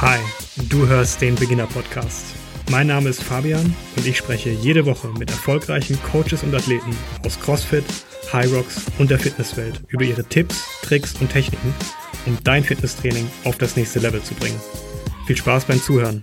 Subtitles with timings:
[0.00, 0.20] Hi,
[0.68, 2.26] du hörst den Beginner Podcast.
[2.70, 6.96] Mein Name ist Fabian und ich spreche jede Woche mit erfolgreichen Coaches und Athleten
[7.26, 7.82] aus CrossFit,
[8.32, 11.74] High Rocks und der Fitnesswelt über ihre Tipps, Tricks und Techniken,
[12.26, 14.60] um dein Fitnesstraining auf das nächste Level zu bringen.
[15.26, 16.22] Viel Spaß beim Zuhören.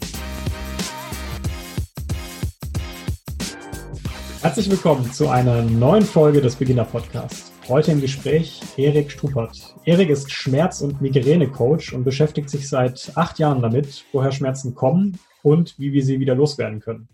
[4.42, 7.52] Herzlich willkommen zu einer neuen Folge des Beginner Podcasts.
[7.68, 9.76] Heute im Gespräch Erik Strupert.
[9.86, 15.18] Erik ist Schmerz- und Migräne-Coach und beschäftigt sich seit acht Jahren damit, woher Schmerzen kommen
[15.42, 17.10] und wie wir sie wieder loswerden können.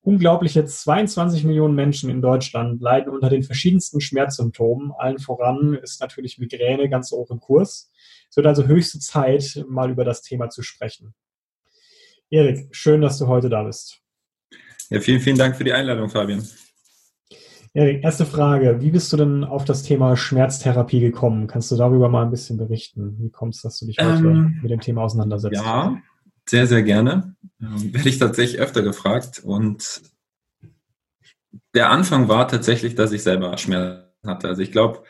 [0.00, 4.92] Unglaubliche 22 Millionen Menschen in Deutschland leiden unter den verschiedensten Schmerzsymptomen.
[4.96, 7.90] Allen voran ist natürlich Migräne ganz hoch im Kurs.
[8.30, 11.14] Es wird also höchste Zeit, mal über das Thema zu sprechen.
[12.30, 13.98] Erik, schön, dass du heute da bist.
[14.88, 16.46] Ja, vielen, vielen Dank für die Einladung, Fabian.
[17.78, 18.80] Erik, erste Frage.
[18.80, 21.46] Wie bist du denn auf das Thema Schmerztherapie gekommen?
[21.46, 23.16] Kannst du darüber mal ein bisschen berichten?
[23.20, 25.54] Wie kommt es, dass du dich heute ähm, mit dem Thema auseinandersetzt?
[25.54, 25.96] Ja,
[26.44, 27.36] sehr, sehr gerne.
[27.62, 29.42] Ähm, werde ich tatsächlich öfter gefragt.
[29.44, 30.02] Und
[31.72, 34.48] der Anfang war tatsächlich, dass ich selber Schmerzen hatte.
[34.48, 35.04] Also ich glaube,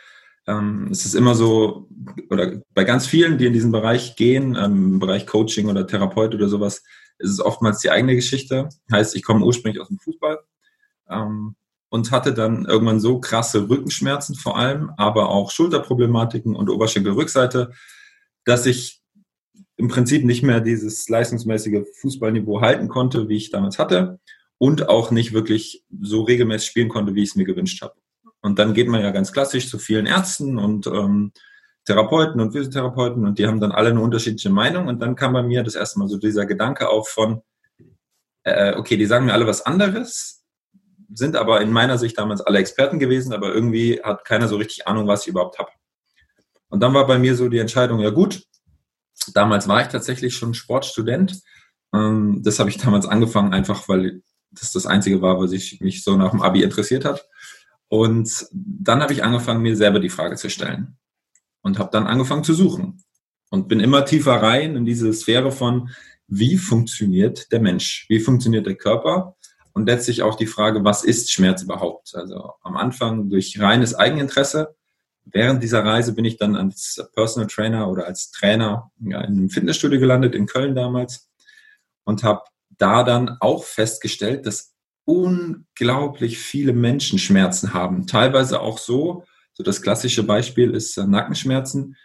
[0.47, 1.89] ähm, es ist immer so,
[2.28, 6.34] oder bei ganz vielen, die in diesen Bereich gehen, ähm, im Bereich Coaching oder Therapeut
[6.34, 6.83] oder sowas,
[7.17, 8.69] ist es oftmals die eigene Geschichte.
[8.93, 10.39] Heißt, ich komme ursprünglich aus dem Fußball.
[11.09, 11.55] Ähm,
[11.91, 17.72] und hatte dann irgendwann so krasse Rückenschmerzen vor allem, aber auch Schulterproblematiken und Oberschenkelrückseite,
[18.44, 19.03] dass ich
[19.77, 24.19] im Prinzip nicht mehr dieses leistungsmäßige Fußballniveau halten konnte, wie ich damals hatte
[24.59, 27.94] und auch nicht wirklich so regelmäßig spielen konnte, wie ich es mir gewünscht habe.
[28.41, 31.33] Und dann geht man ja ganz klassisch zu vielen Ärzten und ähm,
[31.84, 35.42] Therapeuten und Physiotherapeuten und die haben dann alle eine unterschiedliche Meinung und dann kam bei
[35.42, 37.41] mir das erste Mal so dieser Gedanke auf von,
[38.44, 40.38] äh, okay, die sagen mir alle was anderes,
[41.12, 44.87] sind aber in meiner Sicht damals alle Experten gewesen, aber irgendwie hat keiner so richtig
[44.87, 45.70] Ahnung, was ich überhaupt habe.
[46.69, 48.42] Und dann war bei mir so die Entscheidung, ja gut,
[49.34, 51.41] damals war ich tatsächlich schon Sportstudent.
[51.95, 56.03] Ähm, das habe ich damals angefangen, einfach weil das das Einzige war, was ich mich
[56.03, 57.27] so nach dem Abi interessiert hat.
[57.88, 60.99] Und dann habe ich angefangen, mir selber die Frage zu stellen
[61.62, 63.03] und habe dann angefangen zu suchen
[63.50, 65.91] und bin immer tiefer rein in diese Sphäre von,
[66.27, 68.04] wie funktioniert der Mensch?
[68.09, 69.37] Wie funktioniert der Körper?
[69.78, 72.12] Und letztlich auch die Frage, was ist Schmerz überhaupt?
[72.16, 74.75] Also am Anfang durch reines Eigeninteresse.
[75.25, 80.00] Während dieser Reise bin ich dann als Personal Trainer oder als Trainer in einem Fitnessstudio
[80.00, 81.31] gelandet, in Köln damals,
[82.03, 84.75] und habe da dann auch festgestellt, dass
[85.05, 88.09] unglaublich viele Menschen Schmerzen haben.
[88.09, 89.22] Teilweise auch so,
[89.53, 91.97] so das klassische Beispiel ist Nackenschmerzen,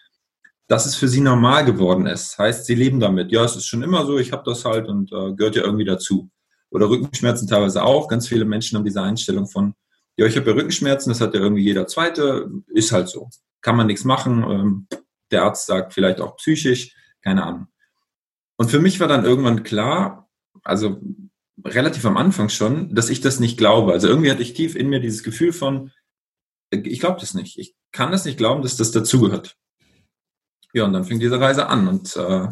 [0.67, 2.38] dass es für sie normal geworden ist.
[2.38, 3.31] Heißt, sie leben damit.
[3.31, 5.85] Ja, es ist schon immer so, ich habe das halt und äh, gehört ja irgendwie
[5.85, 6.29] dazu
[6.73, 8.07] oder Rückenschmerzen teilweise auch.
[8.07, 9.75] Ganz viele Menschen haben diese Einstellung von,
[10.17, 13.29] ja, ich habe ja Rückenschmerzen, das hat ja irgendwie jeder Zweite, ist halt so.
[13.61, 14.44] Kann man nichts machen.
[14.44, 14.88] Ähm,
[15.31, 17.67] der Arzt sagt vielleicht auch psychisch, keine Ahnung.
[18.57, 20.29] Und für mich war dann irgendwann klar,
[20.63, 21.00] also
[21.63, 23.94] relativ am Anfang schon, dass ich das nicht glaube.
[23.94, 25.91] Also irgendwie hatte ich tief in mir dieses Gefühl von,
[26.72, 27.57] ich glaube das nicht.
[27.59, 29.55] Ich kann das nicht glauben, dass das dazugehört.
[30.73, 32.47] Ja, und dann fing diese Reise an und äh,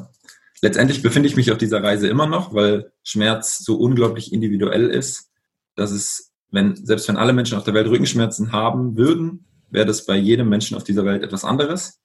[0.61, 5.31] letztendlich befinde ich mich auf dieser Reise immer noch, weil Schmerz so unglaublich individuell ist,
[5.75, 10.05] dass es, wenn, selbst wenn alle Menschen auf der Welt Rückenschmerzen haben würden, wäre das
[10.05, 12.01] bei jedem Menschen auf dieser Welt etwas anderes.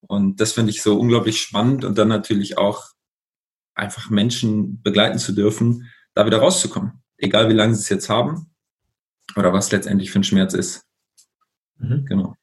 [0.00, 2.84] Und das finde ich so unglaublich spannend und dann natürlich auch
[3.74, 7.02] einfach Menschen begleiten zu dürfen, da wieder rauszukommen.
[7.16, 8.54] Egal wie lange sie es jetzt haben
[9.36, 10.84] oder was letztendlich für ein Schmerz ist.
[11.78, 12.04] Mhm.
[12.06, 12.34] Genau.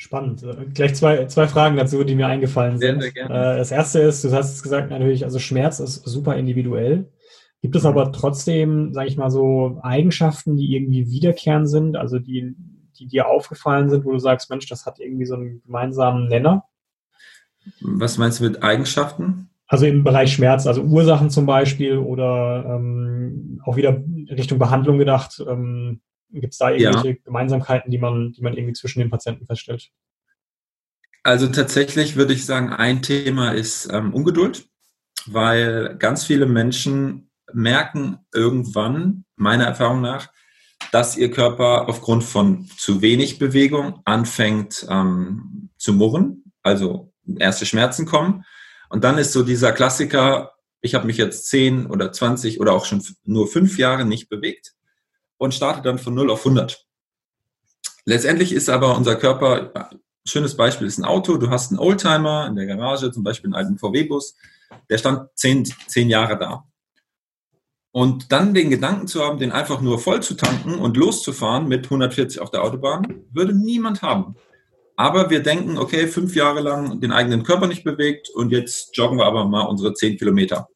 [0.00, 0.42] Spannend.
[0.72, 3.02] Gleich zwei, zwei Fragen dazu, die mir eingefallen sind.
[3.02, 3.34] Sehr, sehr gerne.
[3.34, 7.12] Äh, das erste ist, du hast es gesagt, natürlich, also Schmerz ist super individuell.
[7.60, 7.90] Gibt es mhm.
[7.90, 12.56] aber trotzdem, sage ich mal so, Eigenschaften, die irgendwie wiederkehrend sind, also die,
[12.98, 16.64] die dir aufgefallen sind, wo du sagst, Mensch, das hat irgendwie so einen gemeinsamen Nenner?
[17.82, 19.50] Was meinst du mit Eigenschaften?
[19.66, 25.44] Also im Bereich Schmerz, also Ursachen zum Beispiel oder ähm, auch wieder Richtung Behandlung gedacht.
[25.46, 26.00] Ähm,
[26.32, 27.22] Gibt es da irgendwelche ja.
[27.24, 29.90] Gemeinsamkeiten, die man, die man irgendwie zwischen den Patienten feststellt?
[31.22, 34.68] Also tatsächlich würde ich sagen, ein Thema ist ähm, Ungeduld,
[35.26, 40.28] weil ganz viele Menschen merken irgendwann, meiner Erfahrung nach,
[40.92, 48.06] dass ihr Körper aufgrund von zu wenig Bewegung anfängt ähm, zu murren, also erste Schmerzen
[48.06, 48.44] kommen.
[48.88, 52.86] Und dann ist so dieser Klassiker, ich habe mich jetzt zehn oder zwanzig oder auch
[52.86, 54.72] schon nur fünf Jahre nicht bewegt
[55.40, 56.86] und startet dann von 0 auf 100.
[58.04, 59.90] Letztendlich ist aber unser Körper,
[60.24, 63.54] schönes Beispiel ist ein Auto, du hast einen Oldtimer in der Garage, zum Beispiel einen
[63.54, 64.36] alten VW-Bus,
[64.90, 66.64] der stand zehn, zehn Jahre da.
[67.90, 71.86] Und dann den Gedanken zu haben, den einfach nur voll zu tanken und loszufahren mit
[71.86, 74.36] 140 auf der Autobahn, würde niemand haben.
[74.96, 79.16] Aber wir denken, okay, fünf Jahre lang den eigenen Körper nicht bewegt und jetzt joggen
[79.16, 80.68] wir aber mal unsere zehn Kilometer.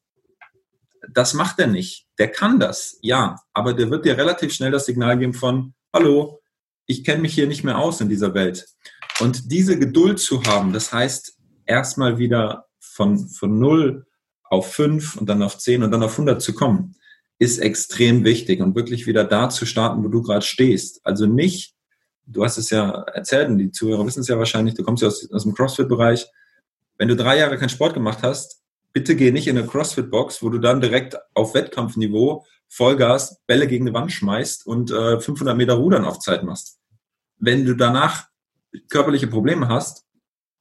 [1.11, 2.07] Das macht er nicht.
[2.17, 6.41] Der kann das, ja, aber der wird dir relativ schnell das Signal geben von, hallo,
[6.85, 8.67] ich kenne mich hier nicht mehr aus in dieser Welt.
[9.19, 14.05] Und diese Geduld zu haben, das heißt, erstmal wieder von, von null
[14.43, 16.95] auf fünf und dann auf zehn und dann auf 100 zu kommen,
[17.39, 21.01] ist extrem wichtig und wirklich wieder da zu starten, wo du gerade stehst.
[21.05, 21.75] Also nicht
[22.27, 25.07] du hast es ja erzählt und die Zuhörer wissen es ja wahrscheinlich, du kommst ja
[25.07, 26.27] aus, aus dem CrossFit-Bereich.
[26.97, 28.61] Wenn du drei Jahre keinen Sport gemacht hast,
[28.95, 33.85] bitte geh nicht in eine CrossFit-Box, wo du dann direkt auf Wettkampfniveau Vollgas Bälle gegen
[33.85, 36.79] die Wand schmeißt und äh, 500 Meter Rudern auf Zeit machst.
[37.37, 38.29] Wenn du danach
[38.89, 40.05] körperliche Probleme hast,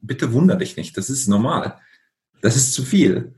[0.01, 0.97] bitte wunder dich nicht.
[0.97, 1.79] Das ist normal.
[2.43, 3.37] Das ist zu viel.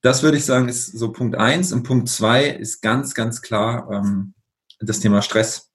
[0.00, 1.72] Das würde ich sagen, ist so Punkt eins.
[1.72, 4.34] Und Punkt zwei ist ganz, ganz klar ähm,
[4.78, 5.72] das Thema Stress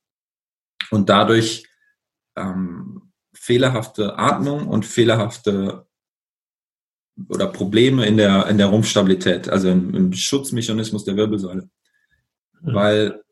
[0.91, 1.67] und dadurch
[2.37, 5.88] ähm, fehlerhafte Atmung und fehlerhafte
[7.27, 11.69] oder Probleme in der, in der Rumpfstabilität, also im, im Schutzmechanismus der Wirbelsäule.
[12.61, 12.73] Mhm.
[12.73, 13.23] Weil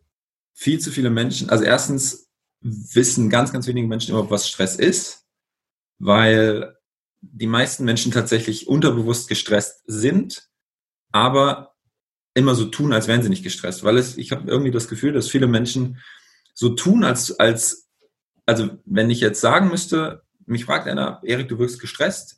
[0.53, 2.29] viel zu viele Menschen, also erstens
[2.61, 5.25] wissen ganz, ganz wenige Menschen überhaupt, was Stress ist,
[5.99, 6.75] weil
[7.21, 10.49] die meisten Menschen tatsächlich unterbewusst gestresst sind,
[11.11, 11.75] aber
[12.33, 13.83] immer so tun, als wären sie nicht gestresst.
[13.83, 15.99] Weil es, ich habe irgendwie das Gefühl, dass viele Menschen
[16.53, 17.87] so tun, als, als,
[18.45, 22.37] also wenn ich jetzt sagen müsste, mich fragt einer, Erik, du wirkst gestresst,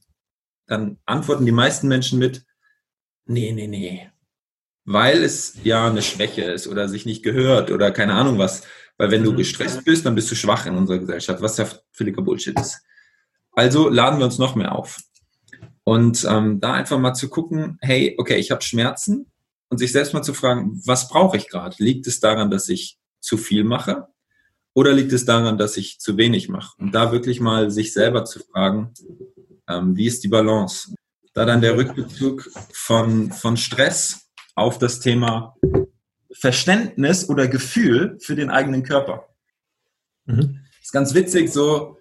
[0.69, 2.45] dann antworten die meisten Menschen mit,
[3.25, 4.09] nee, nee, nee.
[4.85, 8.63] Weil es ja eine Schwäche ist oder sich nicht gehört oder keine Ahnung was.
[8.97, 9.37] Weil wenn du mhm.
[9.37, 12.81] gestresst bist, dann bist du schwach in unserer Gesellschaft, was ja völliger Bullshit ist.
[13.51, 14.99] Also laden wir uns noch mehr auf.
[15.83, 19.31] Und ähm, da einfach mal zu gucken, hey, okay, ich habe Schmerzen
[19.69, 21.75] und sich selbst mal zu fragen, was brauche ich gerade?
[21.79, 24.07] Liegt es daran, dass ich zu viel mache?
[24.75, 26.75] Oder liegt es daran, dass ich zu wenig mache?
[26.77, 28.93] Und da wirklich mal sich selber zu fragen,
[29.69, 30.93] ähm, wie ist die Balance?
[31.33, 35.55] Da dann der Rückbezug von, von Stress auf das Thema
[36.33, 39.27] Verständnis oder Gefühl für den eigenen Körper.
[40.25, 40.59] Mhm.
[40.81, 41.97] Ist ganz witzig, so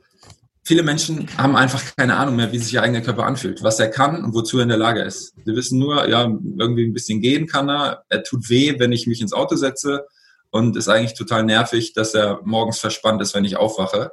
[0.64, 3.88] viele Menschen haben einfach keine Ahnung mehr, wie sich ihr eigener Körper anfühlt, was er
[3.88, 5.34] kann und wozu er in der Lage ist.
[5.44, 9.06] Sie wissen nur, ja, irgendwie ein bisschen gehen kann er, er tut weh, wenn ich
[9.06, 10.06] mich ins Auto setze,
[10.50, 14.12] und ist eigentlich total nervig, dass er morgens verspannt ist, wenn ich aufwache.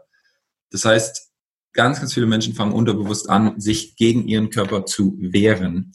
[0.71, 1.31] Das heißt,
[1.75, 5.91] ganz, ganz viele Menschen fangen unterbewusst an, sich gegen ihren Körper zu wehren,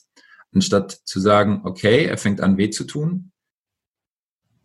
[0.55, 3.33] anstatt zu sagen, okay, er fängt an, weh zu tun.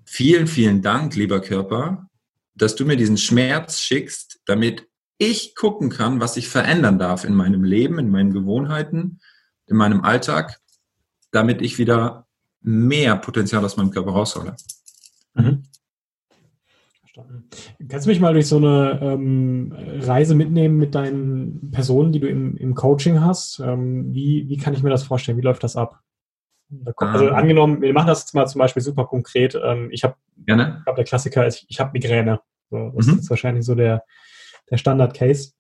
[0.04, 2.10] Vielen, vielen Dank, lieber Körper,
[2.54, 7.34] dass du mir diesen Schmerz schickst, damit ich gucken kann, was ich verändern darf in
[7.34, 9.20] meinem Leben, in meinen Gewohnheiten,
[9.66, 10.60] in meinem Alltag,
[11.32, 12.28] damit ich wieder
[12.62, 14.56] mehr Potenzial aus meinem Körper raushole.
[15.34, 15.64] Mhm.
[17.16, 17.50] Verstanden.
[17.88, 22.28] Kannst du mich mal durch so eine ähm, Reise mitnehmen mit deinen Personen, die du
[22.28, 23.60] im, im Coaching hast?
[23.60, 25.38] Ähm, wie, wie kann ich mir das vorstellen?
[25.38, 26.00] Wie läuft das ab?
[26.98, 27.36] Also ähm.
[27.36, 29.58] angenommen, wir machen das jetzt mal zum Beispiel super konkret.
[29.62, 30.16] Ähm, ich habe,
[30.86, 32.42] hab der Klassiker ist, ich habe Migräne.
[32.70, 33.20] So, das mhm.
[33.20, 34.04] ist wahrscheinlich so der,
[34.70, 35.54] der Standard-Case.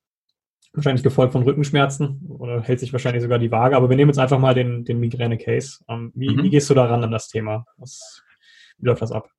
[0.73, 3.77] Wahrscheinlich gefolgt von Rückenschmerzen oder hält sich wahrscheinlich sogar die Waage.
[3.77, 5.85] Aber wir nehmen jetzt einfach mal den, den Migräne-Case.
[5.87, 6.43] Ähm, wie, mhm.
[6.43, 7.65] wie gehst du daran an das Thema?
[7.77, 8.23] Was,
[8.77, 9.29] wie läuft das ab?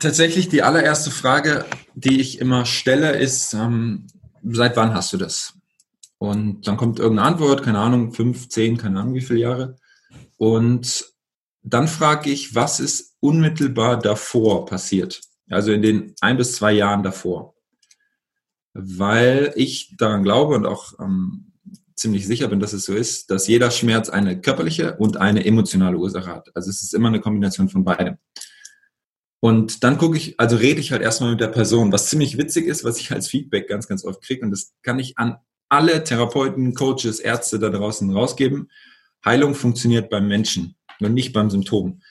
[0.00, 4.06] Tatsächlich die allererste Frage, die ich immer stelle, ist, ähm,
[4.42, 5.52] seit wann hast du das?
[6.16, 9.76] Und dann kommt irgendeine Antwort, keine Ahnung, fünf, zehn, keine Ahnung wie viele Jahre.
[10.38, 11.04] Und
[11.62, 15.20] dann frage ich, was ist unmittelbar davor passiert?
[15.50, 17.54] Also in den ein bis zwei Jahren davor.
[18.72, 21.52] Weil ich daran glaube und auch ähm,
[21.94, 25.98] ziemlich sicher bin, dass es so ist, dass jeder Schmerz eine körperliche und eine emotionale
[25.98, 26.48] Ursache hat.
[26.54, 28.16] Also es ist immer eine Kombination von beidem.
[29.40, 32.66] Und dann gucke ich, also rede ich halt erstmal mit der Person, was ziemlich witzig
[32.66, 34.44] ist, was ich als Feedback ganz, ganz oft kriege.
[34.44, 35.38] Und das kann ich an
[35.70, 38.70] alle Therapeuten, Coaches, Ärzte da draußen rausgeben.
[39.24, 42.02] Heilung funktioniert beim Menschen und nicht beim Symptom.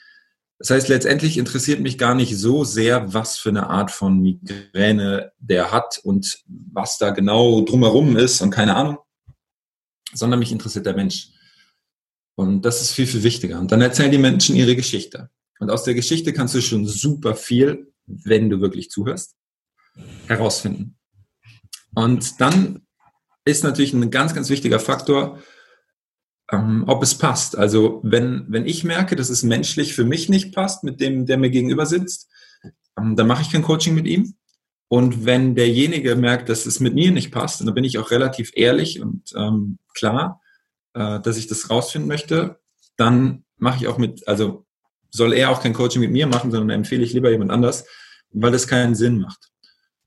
[0.58, 5.32] Das heißt, letztendlich interessiert mich gar nicht so sehr, was für eine Art von Migräne
[5.38, 8.98] der hat und was da genau drumherum ist und keine Ahnung,
[10.12, 11.28] sondern mich interessiert der Mensch.
[12.34, 13.58] Und das ist viel, viel wichtiger.
[13.58, 15.30] Und dann erzählen die Menschen ihre Geschichte.
[15.60, 19.36] Und aus der Geschichte kannst du schon super viel, wenn du wirklich zuhörst,
[20.26, 20.96] herausfinden.
[21.94, 22.86] Und dann
[23.44, 25.38] ist natürlich ein ganz, ganz wichtiger Faktor,
[26.50, 27.56] ähm, ob es passt.
[27.56, 31.36] Also wenn, wenn ich merke, dass es menschlich für mich nicht passt, mit dem, der
[31.36, 32.28] mir gegenüber sitzt,
[32.98, 34.34] ähm, dann mache ich kein Coaching mit ihm.
[34.88, 38.50] Und wenn derjenige merkt, dass es mit mir nicht passt, dann bin ich auch relativ
[38.56, 40.40] ehrlich und ähm, klar,
[40.94, 42.58] äh, dass ich das rausfinden möchte,
[42.96, 44.66] dann mache ich auch mit, also
[45.10, 47.86] soll er auch kein Coaching mit mir machen, sondern empfehle ich lieber jemand anders,
[48.30, 49.50] weil das keinen Sinn macht.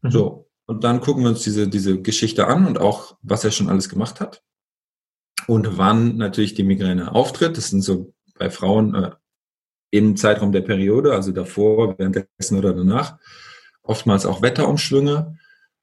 [0.01, 0.11] Mhm.
[0.11, 0.49] So.
[0.65, 3.89] Und dann gucken wir uns diese, diese Geschichte an und auch, was er schon alles
[3.89, 4.41] gemacht hat.
[5.47, 7.57] Und wann natürlich die Migräne auftritt.
[7.57, 9.11] Das sind so bei Frauen äh,
[9.91, 13.17] im Zeitraum der Periode, also davor, währenddessen oder danach.
[13.81, 15.37] Oftmals auch Wetterumschwünge.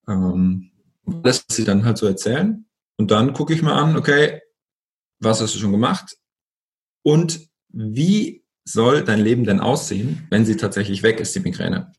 [0.09, 0.71] Ähm,
[1.05, 2.65] das, was sie dann halt so erzählen.
[2.97, 4.41] Und dann gucke ich mal an, okay,
[5.19, 6.17] was hast du schon gemacht?
[7.03, 8.40] Und wie
[8.73, 11.93] soll dein Leben denn aussehen, wenn sie tatsächlich weg ist, die Migräne?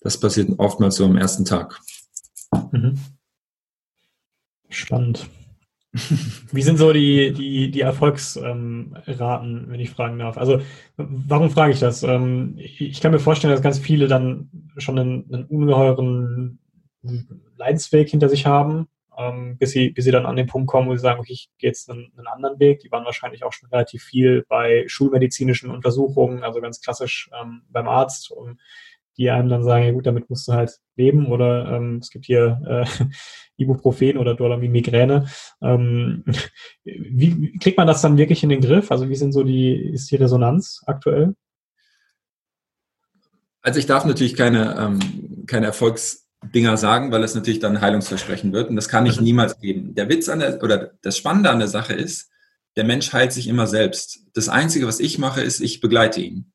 [0.00, 1.80] Das passiert oftmals so am ersten Tag.
[2.72, 2.98] Mhm.
[4.68, 5.26] Spannend.
[6.52, 10.38] Wie sind so die, die, die Erfolgsraten, ähm, wenn ich fragen darf?
[10.38, 10.62] Also,
[10.96, 12.02] warum frage ich das?
[12.02, 16.58] Ähm, ich kann mir vorstellen, dass ganz viele dann schon einen, einen ungeheuren
[17.56, 18.88] Leidensweg hinter sich haben,
[19.18, 21.50] ähm, bis, sie, bis sie dann an den Punkt kommen, wo sie sagen, okay, ich
[21.58, 22.80] gehe jetzt einen, einen anderen Weg.
[22.80, 27.88] Die waren wahrscheinlich auch schon relativ viel bei schulmedizinischen Untersuchungen, also ganz klassisch ähm, beim
[27.88, 28.58] Arzt, um
[29.18, 32.24] die einem dann sagen, ja gut, damit musst du halt leben oder ähm, es gibt
[32.24, 33.04] hier äh,
[33.56, 35.26] Ibuprofen oder Dolamin Migräne.
[35.60, 36.24] Ähm,
[36.84, 38.90] wie kriegt man das dann wirklich in den Griff?
[38.90, 41.34] Also wie sind so die, ist die Resonanz aktuell?
[43.60, 45.66] Also ich darf natürlich keine, ähm, keine
[46.42, 49.24] Erfolgsdinger sagen, weil es natürlich dann Heilungsversprechen wird und das kann ich mhm.
[49.24, 49.94] niemals geben.
[49.94, 52.30] Der Witz an der, oder das Spannende an der Sache ist,
[52.76, 54.26] der Mensch heilt sich immer selbst.
[54.34, 56.52] Das Einzige, was ich mache, ist, ich begleite ihn.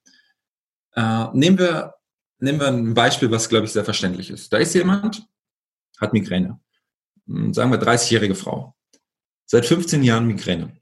[0.96, 1.94] Äh, nehmen wir
[2.40, 4.54] nehmen wir ein Beispiel, was, glaube ich, sehr verständlich ist.
[4.54, 5.28] Da ist jemand,
[6.00, 6.60] hat Migräne.
[7.28, 8.76] Hm, sagen wir 30-jährige Frau.
[9.46, 10.76] Seit 15 Jahren Migräne.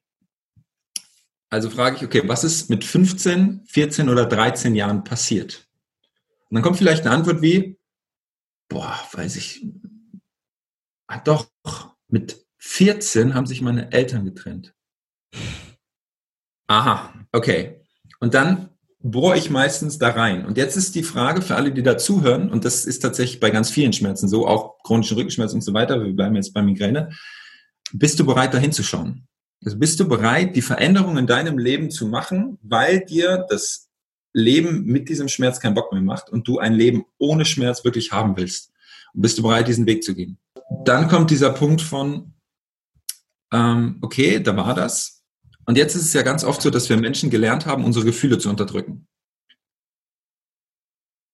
[1.49, 5.67] Also frage ich, okay, was ist mit 15, 14 oder 13 Jahren passiert?
[6.49, 7.77] Und dann kommt vielleicht eine Antwort wie,
[8.69, 9.65] boah, weiß ich,
[11.07, 11.47] ah, doch,
[12.07, 14.73] mit 14 haben sich meine Eltern getrennt.
[16.67, 17.81] Aha, okay.
[18.19, 18.69] Und dann
[18.99, 20.45] bohre ich meistens da rein.
[20.45, 23.51] Und jetzt ist die Frage für alle, die da zuhören, und das ist tatsächlich bei
[23.51, 27.09] ganz vielen Schmerzen so, auch chronischen Rückenschmerzen und so weiter, wir bleiben jetzt bei Migräne,
[27.93, 29.27] bist du bereit, da hinzuschauen?
[29.63, 33.84] Also bist du bereit, die Veränderung in deinem Leben zu machen, weil dir das
[34.35, 38.11] Leben mit diesem Schmerz keinen Bock mehr macht und du ein Leben ohne Schmerz wirklich
[38.11, 38.71] haben willst?
[39.13, 40.37] Und bist du bereit, diesen Weg zu gehen?
[40.83, 42.33] Dann kommt dieser Punkt von,
[43.53, 45.23] ähm, okay, da war das,
[45.65, 48.37] und jetzt ist es ja ganz oft so, dass wir Menschen gelernt haben, unsere Gefühle
[48.37, 49.07] zu unterdrücken.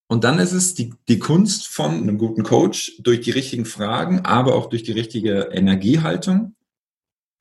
[0.08, 4.20] Und dann ist es die, die Kunst von einem guten Coach, durch die richtigen Fragen,
[4.22, 6.56] aber auch durch die richtige Energiehaltung.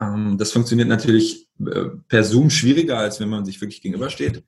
[0.00, 4.44] Ähm, das funktioniert natürlich äh, per Zoom schwieriger, als wenn man sich wirklich gegenübersteht,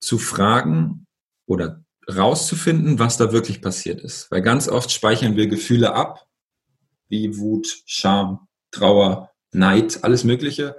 [0.00, 1.06] zu fragen
[1.46, 4.30] oder rauszufinden, was da wirklich passiert ist.
[4.30, 6.26] Weil ganz oft speichern wir Gefühle ab,
[7.08, 10.76] wie Wut, Scham, Trauer, Neid, alles Mögliche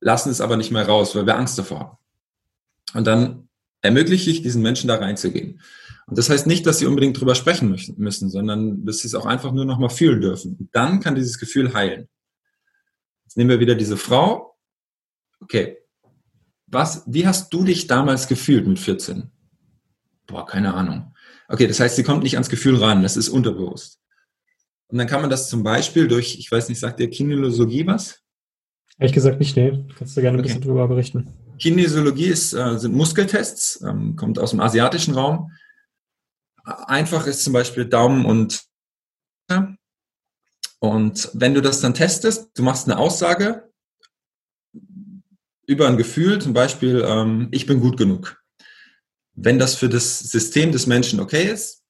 [0.00, 1.98] lassen es aber nicht mehr raus, weil wir Angst davor haben.
[2.94, 3.48] Und dann
[3.82, 5.60] ermögliche ich diesen Menschen da reinzugehen.
[6.06, 9.26] Und das heißt nicht, dass sie unbedingt drüber sprechen müssen, sondern dass sie es auch
[9.26, 10.56] einfach nur noch mal fühlen dürfen.
[10.58, 12.08] Und dann kann dieses Gefühl heilen.
[13.24, 14.56] Jetzt nehmen wir wieder diese Frau.
[15.40, 15.78] Okay.
[16.66, 19.30] Was, wie hast du dich damals gefühlt mit 14?
[20.26, 21.14] Boah, keine Ahnung.
[21.48, 24.00] Okay, das heißt, sie kommt nicht ans Gefühl ran, das ist unterbewusst.
[24.88, 28.20] Und dann kann man das zum Beispiel durch, ich weiß nicht, sagt dir Kinesiologie was?
[28.98, 29.84] Ehrlich gesagt nicht, nee.
[29.96, 30.48] Kannst du gerne ein okay.
[30.48, 31.32] bisschen drüber berichten.
[31.58, 35.52] Kinesiologie ist, äh, sind Muskeltests, ähm, kommt aus dem asiatischen Raum.
[36.64, 38.64] Einfach ist zum Beispiel Daumen und
[40.78, 43.65] und wenn du das dann testest, du machst eine Aussage
[45.66, 48.40] über ein Gefühl, zum Beispiel, ähm, ich bin gut genug.
[49.34, 51.82] Wenn das für das System des Menschen okay ist,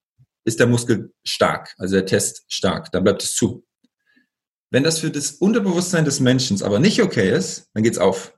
[0.45, 3.64] ist der Muskel stark, also der Test stark, dann bleibt es zu.
[4.71, 8.33] Wenn das für das Unterbewusstsein des Menschen aber nicht okay ist, dann geht's auf.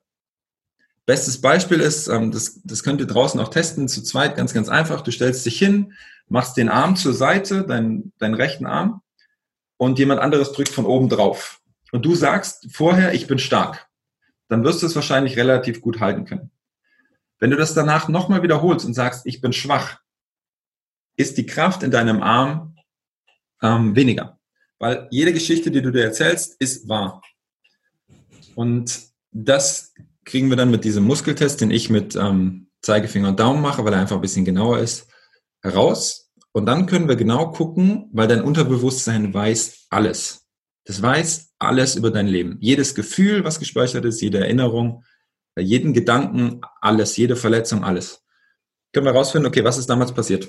[1.07, 4.69] Bestes Beispiel ist, ähm, das, das könnt ihr draußen auch testen, zu zweit, ganz, ganz
[4.69, 5.01] einfach.
[5.01, 5.95] Du stellst dich hin,
[6.29, 9.01] machst den Arm zur Seite, deinen, deinen rechten Arm,
[9.79, 11.61] und jemand anderes drückt von oben drauf.
[11.93, 13.88] Und du sagst vorher, ich bin stark.
[14.49, 16.51] Dann wirst du es wahrscheinlich relativ gut halten können.
[17.39, 20.01] Wenn du das danach nochmal wiederholst und sagst, ich bin schwach,
[21.17, 22.77] ist die Kraft in deinem Arm
[23.63, 24.39] ähm, weniger.
[24.79, 27.23] Weil jede Geschichte, die du dir erzählst, ist wahr.
[28.55, 29.01] Und
[29.31, 33.85] das kriegen wir dann mit diesem Muskeltest, den ich mit ähm, Zeigefinger und Daumen mache,
[33.85, 35.09] weil er einfach ein bisschen genauer ist,
[35.63, 36.31] heraus.
[36.53, 40.48] Und dann können wir genau gucken, weil dein Unterbewusstsein weiß alles.
[40.89, 42.57] Das weiß alles über dein Leben.
[42.61, 45.05] Jedes Gefühl, was gespeichert ist, jede Erinnerung,
[45.55, 48.25] jeden Gedanken, alles, jede Verletzung, alles.
[48.95, 50.49] Können wir herausfinden, okay, was ist damals passiert?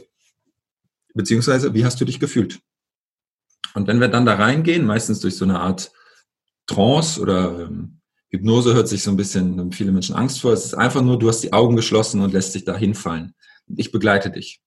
[1.13, 2.61] Beziehungsweise, wie hast du dich gefühlt?
[3.73, 5.91] Und wenn wir dann da reingehen, meistens durch so eine Art
[6.67, 10.53] Trance oder ähm, Hypnose hört sich so ein bisschen, haben viele Menschen Angst vor.
[10.53, 13.35] Es ist einfach nur, du hast die Augen geschlossen und lässt dich da hinfallen.
[13.75, 14.61] Ich begleite dich.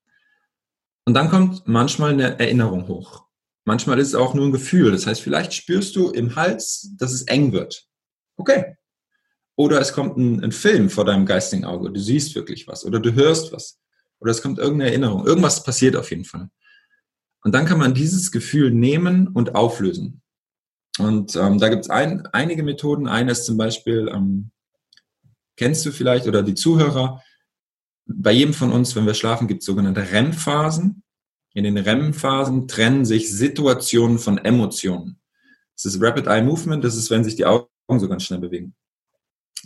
[1.06, 3.24] Und dann kommt manchmal eine Erinnerung hoch.
[3.64, 4.92] Manchmal ist es auch nur ein Gefühl.
[4.92, 7.86] Das heißt, vielleicht spürst du im Hals, dass es eng wird.
[8.36, 8.76] Okay.
[9.56, 11.90] Oder es kommt ein, ein Film vor deinem geistigen Auge.
[11.90, 12.84] Du siehst wirklich was.
[12.84, 13.78] Oder du hörst was.
[14.18, 15.26] Oder es kommt irgendeine Erinnerung.
[15.26, 16.48] Irgendwas passiert auf jeden Fall.
[17.44, 20.22] Und dann kann man dieses Gefühl nehmen und auflösen.
[20.98, 23.08] Und ähm, da gibt es ein, einige Methoden.
[23.08, 24.50] Eine ist zum Beispiel, ähm,
[25.56, 27.22] kennst du vielleicht oder die Zuhörer,
[28.06, 31.02] bei jedem von uns, wenn wir schlafen, gibt es sogenannte REM-Phasen.
[31.54, 35.20] In den REM-Phasen trennen sich Situationen von Emotionen.
[35.74, 37.68] Das ist Rapid Eye Movement, das ist, wenn sich die Augen
[37.98, 38.74] so ganz schnell bewegen.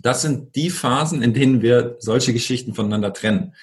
[0.02, 3.54] Das sind die Phasen, in denen wir solche Geschichten voneinander trennen.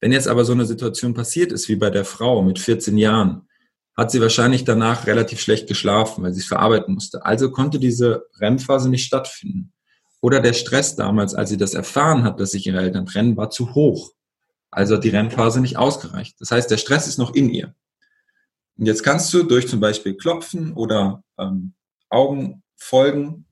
[0.00, 3.48] Wenn jetzt aber so eine Situation passiert ist, wie bei der Frau mit 14 Jahren,
[3.96, 7.24] hat sie wahrscheinlich danach relativ schlecht geschlafen, weil sie es verarbeiten musste.
[7.24, 9.72] Also konnte diese REM-Phase nicht stattfinden.
[10.22, 13.50] Oder der Stress damals, als sie das erfahren hat, dass sich ihre Eltern trennen, war
[13.50, 14.12] zu hoch.
[14.70, 16.36] Also hat die REM-Phase nicht ausgereicht.
[16.40, 17.74] Das heißt, der Stress ist noch in ihr.
[18.78, 21.74] Und jetzt kannst du durch zum Beispiel Klopfen oder ähm,
[22.08, 23.46] Augen folgen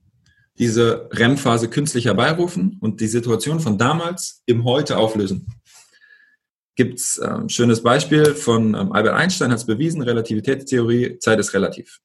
[0.59, 5.47] diese REM-Phase künstlich herbeirufen und die Situation von damals im Heute auflösen
[6.79, 11.41] gibt es ein ähm, schönes Beispiel von ähm, Albert Einstein, hat es bewiesen, Relativitätstheorie, Zeit
[11.41, 11.99] ist relativ.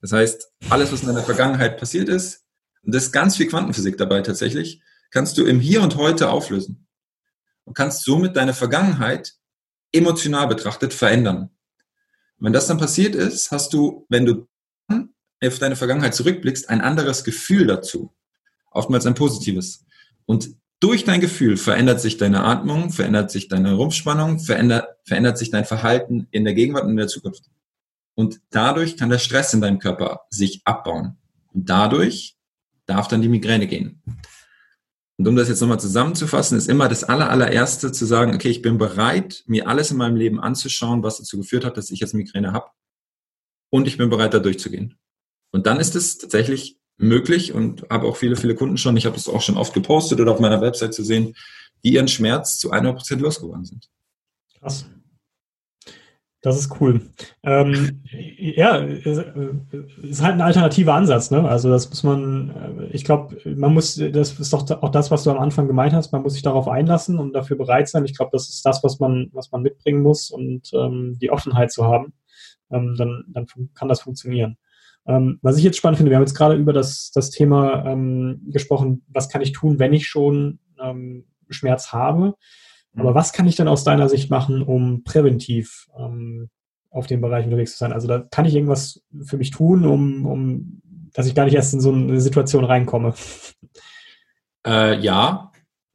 [0.00, 2.46] Das heißt, alles, was in deiner Vergangenheit passiert ist,
[2.82, 6.87] und das ist ganz viel Quantenphysik dabei tatsächlich, kannst du im Hier und Heute auflösen.
[7.68, 9.34] Und kannst somit deine Vergangenheit
[9.92, 11.50] emotional betrachtet verändern.
[12.38, 14.48] Und wenn das dann passiert ist, hast du, wenn du
[15.44, 18.14] auf deine Vergangenheit zurückblickst, ein anderes Gefühl dazu.
[18.70, 19.84] Oftmals ein positives.
[20.24, 25.50] Und durch dein Gefühl verändert sich deine Atmung, verändert sich deine Rumpfspannung, verändert, verändert sich
[25.50, 27.44] dein Verhalten in der Gegenwart und in der Zukunft.
[28.14, 31.18] Und dadurch kann der Stress in deinem Körper sich abbauen.
[31.52, 32.36] Und dadurch
[32.86, 34.02] darf dann die Migräne gehen.
[35.18, 38.62] Und um das jetzt nochmal zusammenzufassen, ist immer das aller, allererste zu sagen, okay, ich
[38.62, 42.14] bin bereit, mir alles in meinem Leben anzuschauen, was dazu geführt hat, dass ich jetzt
[42.14, 42.70] Migräne habe.
[43.68, 44.96] Und ich bin bereit, da durchzugehen.
[45.50, 49.16] Und dann ist es tatsächlich möglich und habe auch viele, viele Kunden schon, ich habe
[49.16, 51.34] das auch schon oft gepostet oder auf meiner Website zu sehen,
[51.84, 53.88] die ihren Schmerz zu 100% losgeworden sind.
[54.60, 54.86] Krass.
[56.40, 57.00] Das ist cool.
[57.42, 58.02] Ähm,
[58.38, 59.24] ja, ist,
[60.02, 61.48] ist halt ein alternativer Ansatz, ne?
[61.48, 65.24] Also das muss man, äh, ich glaube, man muss, das ist doch auch das, was
[65.24, 68.04] du am Anfang gemeint hast, man muss sich darauf einlassen und dafür bereit sein.
[68.04, 71.72] Ich glaube, das ist das, was man, was man mitbringen muss und ähm, die Offenheit
[71.72, 72.12] zu haben,
[72.70, 74.58] ähm, dann, dann kann das funktionieren.
[75.08, 78.42] Ähm, was ich jetzt spannend finde, wir haben jetzt gerade über das, das Thema ähm,
[78.46, 82.34] gesprochen, was kann ich tun, wenn ich schon ähm, Schmerz habe.
[82.96, 83.14] Aber mhm.
[83.14, 86.48] was kann ich dann aus deiner Sicht machen, um präventiv ähm,
[86.90, 87.92] auf dem Bereich unterwegs zu sein?
[87.92, 90.80] Also da kann ich irgendwas für mich tun, um, um
[91.12, 93.14] dass ich gar nicht erst in so eine Situation reinkomme.
[94.66, 95.52] Äh, ja,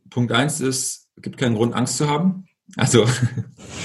[0.10, 2.46] Punkt eins ist, es gibt keinen Grund, Angst zu haben.
[2.76, 3.06] Also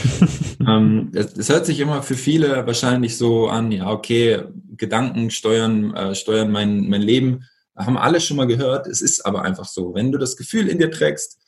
[0.67, 4.45] ähm, es, es, hört sich immer für viele wahrscheinlich so an, ja, okay,
[4.77, 7.45] Gedanken steuern, äh, steuern mein, mein Leben.
[7.77, 8.87] Haben alle schon mal gehört.
[8.87, 9.95] Es ist aber einfach so.
[9.95, 11.39] Wenn du das Gefühl in dir trägst,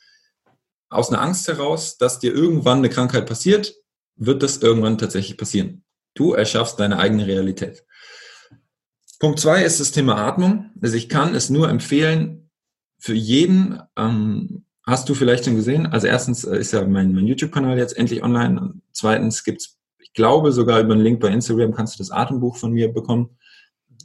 [0.91, 3.73] aus einer Angst heraus, dass dir irgendwann eine Krankheit passiert,
[4.15, 5.83] wird das irgendwann tatsächlich passieren.
[6.13, 7.83] Du erschaffst deine eigene Realität.
[9.19, 10.71] Punkt zwei ist das Thema Atmung.
[10.81, 12.49] Also ich kann es nur empfehlen,
[13.01, 17.25] für jeden, ähm, hast du vielleicht schon gesehen, also erstens äh, ist ja mein, mein
[17.25, 18.61] YouTube-Kanal jetzt endlich online.
[18.61, 22.57] Und zweitens gibt's, ich glaube sogar über einen Link bei Instagram kannst du das Atembuch
[22.57, 23.37] von mir bekommen.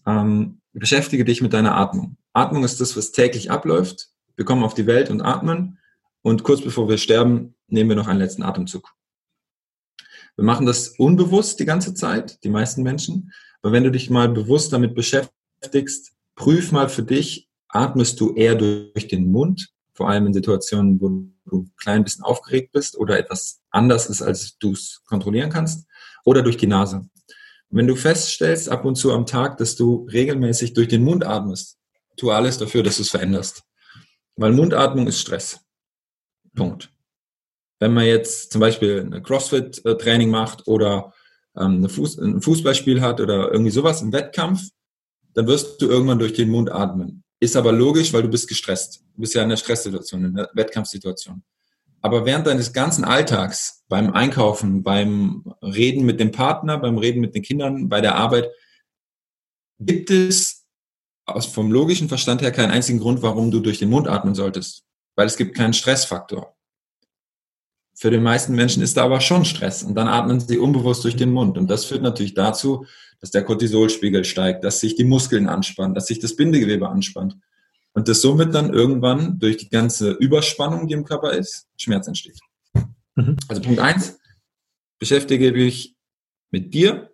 [0.07, 2.17] Ähm, beschäftige dich mit deiner Atmung.
[2.33, 4.09] Atmung ist das, was täglich abläuft.
[4.35, 5.79] Wir kommen auf die Welt und atmen.
[6.27, 8.93] Und kurz bevor wir sterben, nehmen wir noch einen letzten Atemzug.
[10.35, 13.33] Wir machen das unbewusst die ganze Zeit, die meisten Menschen.
[13.63, 18.57] Aber wenn du dich mal bewusst damit beschäftigst, prüf mal für dich, atmest du eher
[18.57, 21.09] durch den Mund vor allem in Situationen, wo
[21.49, 25.87] du ein klein bisschen aufgeregt bist oder etwas anders ist, als du es kontrollieren kannst,
[26.25, 27.09] oder durch die Nase.
[27.71, 31.79] Wenn du feststellst ab und zu am Tag, dass du regelmäßig durch den Mund atmest,
[32.17, 33.63] tu alles dafür, dass du es veränderst.
[34.35, 35.61] Weil Mundatmung ist Stress.
[36.57, 36.91] Punkt.
[37.79, 41.13] Wenn man jetzt zum Beispiel ein CrossFit-Training macht oder
[41.57, 44.63] ähm, Fuß, ein Fußballspiel hat oder irgendwie sowas im Wettkampf,
[45.35, 47.23] dann wirst du irgendwann durch den Mund atmen.
[47.39, 49.05] Ist aber logisch, weil du bist gestresst.
[49.15, 51.45] Du bist ja in einer Stresssituation, in einer Wettkampfsituation.
[52.01, 57.35] Aber während deines ganzen Alltags, beim Einkaufen, beim Reden mit dem Partner, beim Reden mit
[57.35, 58.49] den Kindern, bei der Arbeit,
[59.79, 60.65] gibt es
[61.27, 64.86] aus, vom logischen Verstand her keinen einzigen Grund, warum du durch den Mund atmen solltest.
[65.17, 66.57] Weil es gibt keinen Stressfaktor.
[67.95, 71.17] Für den meisten Menschen ist da aber schon Stress und dann atmen sie unbewusst durch
[71.17, 71.59] den Mund.
[71.59, 72.87] Und das führt natürlich dazu,
[73.21, 77.37] dass der Cortisolspiegel steigt, dass sich die Muskeln anspannen, dass sich das Bindegewebe anspannt.
[77.95, 82.39] Und dass somit dann irgendwann durch die ganze Überspannung, die im Körper ist, Schmerz entsteht.
[83.15, 83.39] Mhm.
[83.49, 84.19] Also Punkt eins,
[84.99, 85.97] beschäftige dich
[86.51, 87.11] mit dir,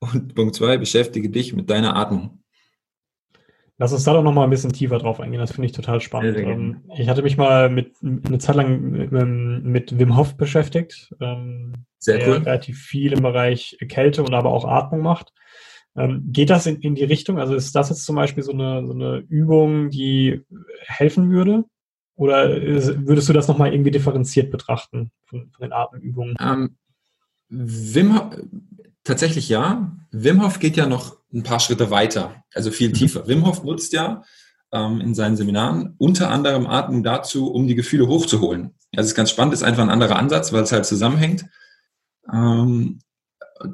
[0.00, 2.39] Und Punkt zwei, beschäftige dich mit deiner Atmung.
[3.80, 5.40] Lass uns da doch nochmal ein bisschen tiefer drauf eingehen.
[5.40, 6.36] Das finde ich total spannend.
[6.36, 9.10] Ähm, ich hatte mich mal mit, eine Zeit lang mit,
[9.64, 11.14] mit Wim Hof beschäftigt.
[11.18, 12.34] Ähm, Sehr cool.
[12.34, 15.32] relativ viel im Bereich Kälte und aber auch Atmung macht.
[15.96, 17.38] Ähm, geht das in, in die Richtung?
[17.38, 20.42] Also ist das jetzt zum Beispiel so eine, so eine Übung, die
[20.80, 21.64] helfen würde?
[22.16, 26.36] Oder würdest du das nochmal irgendwie differenziert betrachten von, von den Atemübungen?
[26.38, 26.76] Ähm,
[27.48, 28.20] Wim
[29.04, 29.96] tatsächlich ja.
[30.10, 32.94] Wim Hof geht ja noch ein paar Schritte weiter, also viel mhm.
[32.94, 33.26] tiefer.
[33.28, 34.22] Wim Hof nutzt ja
[34.72, 38.74] ähm, in seinen Seminaren unter anderem Atmung dazu, um die Gefühle hochzuholen.
[38.96, 41.44] Also es ist ganz spannend, ist einfach ein anderer Ansatz, weil es halt zusammenhängt.
[42.32, 43.00] Ähm,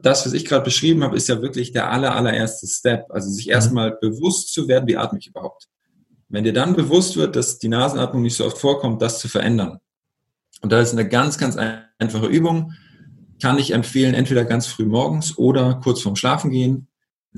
[0.02, 3.06] das, was ich gerade beschrieben habe, ist ja wirklich der aller, allererste Step.
[3.10, 3.52] Also sich mhm.
[3.52, 5.68] erstmal bewusst zu werden, wie atme ich überhaupt.
[6.28, 9.78] Wenn dir dann bewusst wird, dass die Nasenatmung nicht so oft vorkommt, das zu verändern.
[10.60, 11.56] Und da ist eine ganz, ganz
[11.98, 12.72] einfache Übung.
[13.40, 16.88] Kann ich empfehlen, entweder ganz früh morgens oder kurz vorm Schlafen gehen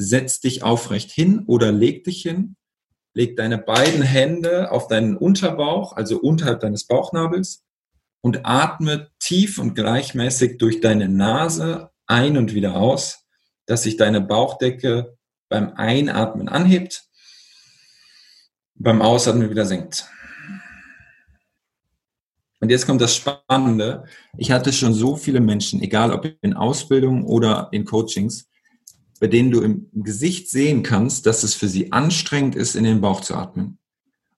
[0.01, 2.57] setz dich aufrecht hin oder leg dich hin,
[3.15, 7.65] leg deine beiden Hände auf deinen Unterbauch, also unterhalb deines Bauchnabels
[8.21, 13.25] und atme tief und gleichmäßig durch deine Nase ein und wieder aus,
[13.67, 17.09] dass sich deine Bauchdecke beim Einatmen anhebt,
[18.77, 20.09] beim Ausatmen wieder senkt.
[22.61, 24.05] Und jetzt kommt das Spannende.
[24.37, 28.49] Ich hatte schon so viele Menschen, egal ob in Ausbildung oder in Coachings,
[29.21, 33.01] bei denen du im Gesicht sehen kannst, dass es für sie anstrengend ist, in den
[33.01, 33.79] Bauch zu atmen.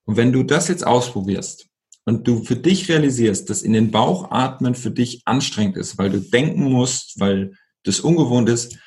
[0.05, 1.67] Und wenn du das jetzt ausprobierst
[2.05, 6.09] und du für dich realisierst, dass in den Bauch atmen für dich anstrengend ist, weil
[6.09, 7.53] du denken musst, weil
[7.83, 8.77] das ungewohnt ist,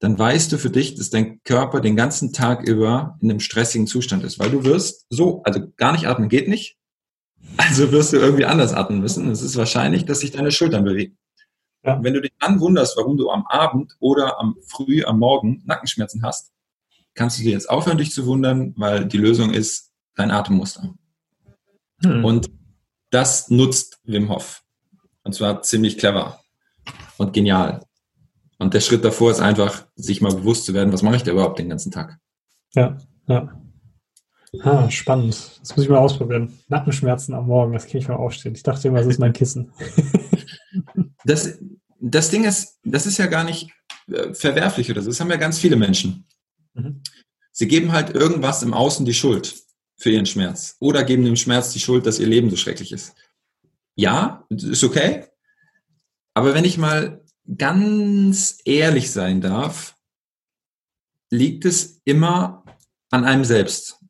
[0.00, 3.86] dann weißt du für dich, dass dein Körper den ganzen Tag über in einem stressigen
[3.86, 6.76] Zustand ist, weil du wirst so, also gar nicht atmen geht nicht,
[7.56, 9.30] also wirst du irgendwie anders atmen müssen.
[9.30, 11.16] Es ist wahrscheinlich, dass sich deine Schultern bewegen.
[11.84, 12.02] Ja.
[12.02, 16.22] Wenn du dich dann wunderst, warum du am Abend oder am Früh, am Morgen Nackenschmerzen
[16.22, 16.52] hast,
[17.14, 20.94] kannst du dir jetzt aufhören, dich zu wundern, weil die Lösung ist dein Atemmuster.
[22.02, 22.24] Hm.
[22.24, 22.50] Und
[23.10, 24.62] das nutzt Wim Hof.
[25.22, 26.40] Und zwar ziemlich clever
[27.18, 27.84] und genial.
[28.58, 31.32] Und der Schritt davor ist einfach, sich mal bewusst zu werden, was mache ich da
[31.32, 32.18] überhaupt den ganzen Tag.
[32.74, 33.60] Ja, ja.
[34.62, 35.34] Ah, spannend.
[35.60, 36.58] Das muss ich mal ausprobieren.
[36.68, 38.54] Nackenschmerzen am Morgen, das kann ich mal aufstehen.
[38.54, 39.72] Ich dachte immer, das ist mein Kissen.
[41.24, 41.58] das,
[42.00, 43.70] das Ding ist, das ist ja gar nicht
[44.08, 45.10] äh, verwerflich oder so.
[45.10, 46.26] Das haben ja ganz viele Menschen.
[46.74, 47.02] Mhm.
[47.52, 49.54] Sie geben halt irgendwas im Außen die Schuld
[49.96, 53.14] für ihren Schmerz oder geben dem Schmerz die Schuld, dass ihr Leben so schrecklich ist.
[53.94, 55.24] Ja, ist okay.
[56.34, 57.24] Aber wenn ich mal
[57.56, 59.96] ganz ehrlich sein darf,
[61.30, 62.64] liegt es immer
[63.10, 64.00] an einem selbst.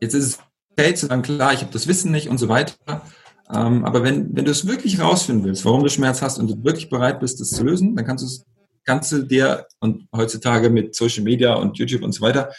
[0.00, 0.38] Jetzt ist es
[0.72, 3.02] okay zu sagen, klar, ich habe das Wissen nicht und so weiter.
[3.52, 6.64] Ähm, aber wenn, wenn du es wirklich rausfinden willst, warum du Schmerz hast und du
[6.64, 8.44] wirklich bereit bist, das zu lösen, dann kannst du es,
[8.84, 12.50] kannst dir und heutzutage mit Social Media und YouTube und so weiter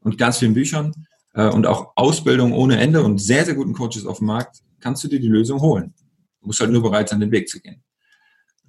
[0.00, 0.92] und ganz vielen Büchern
[1.34, 5.02] äh, und auch Ausbildung ohne Ende und sehr, sehr guten Coaches auf dem Markt, kannst
[5.02, 5.94] du dir die Lösung holen.
[6.40, 7.82] Du musst halt nur bereit sein, den Weg zu gehen.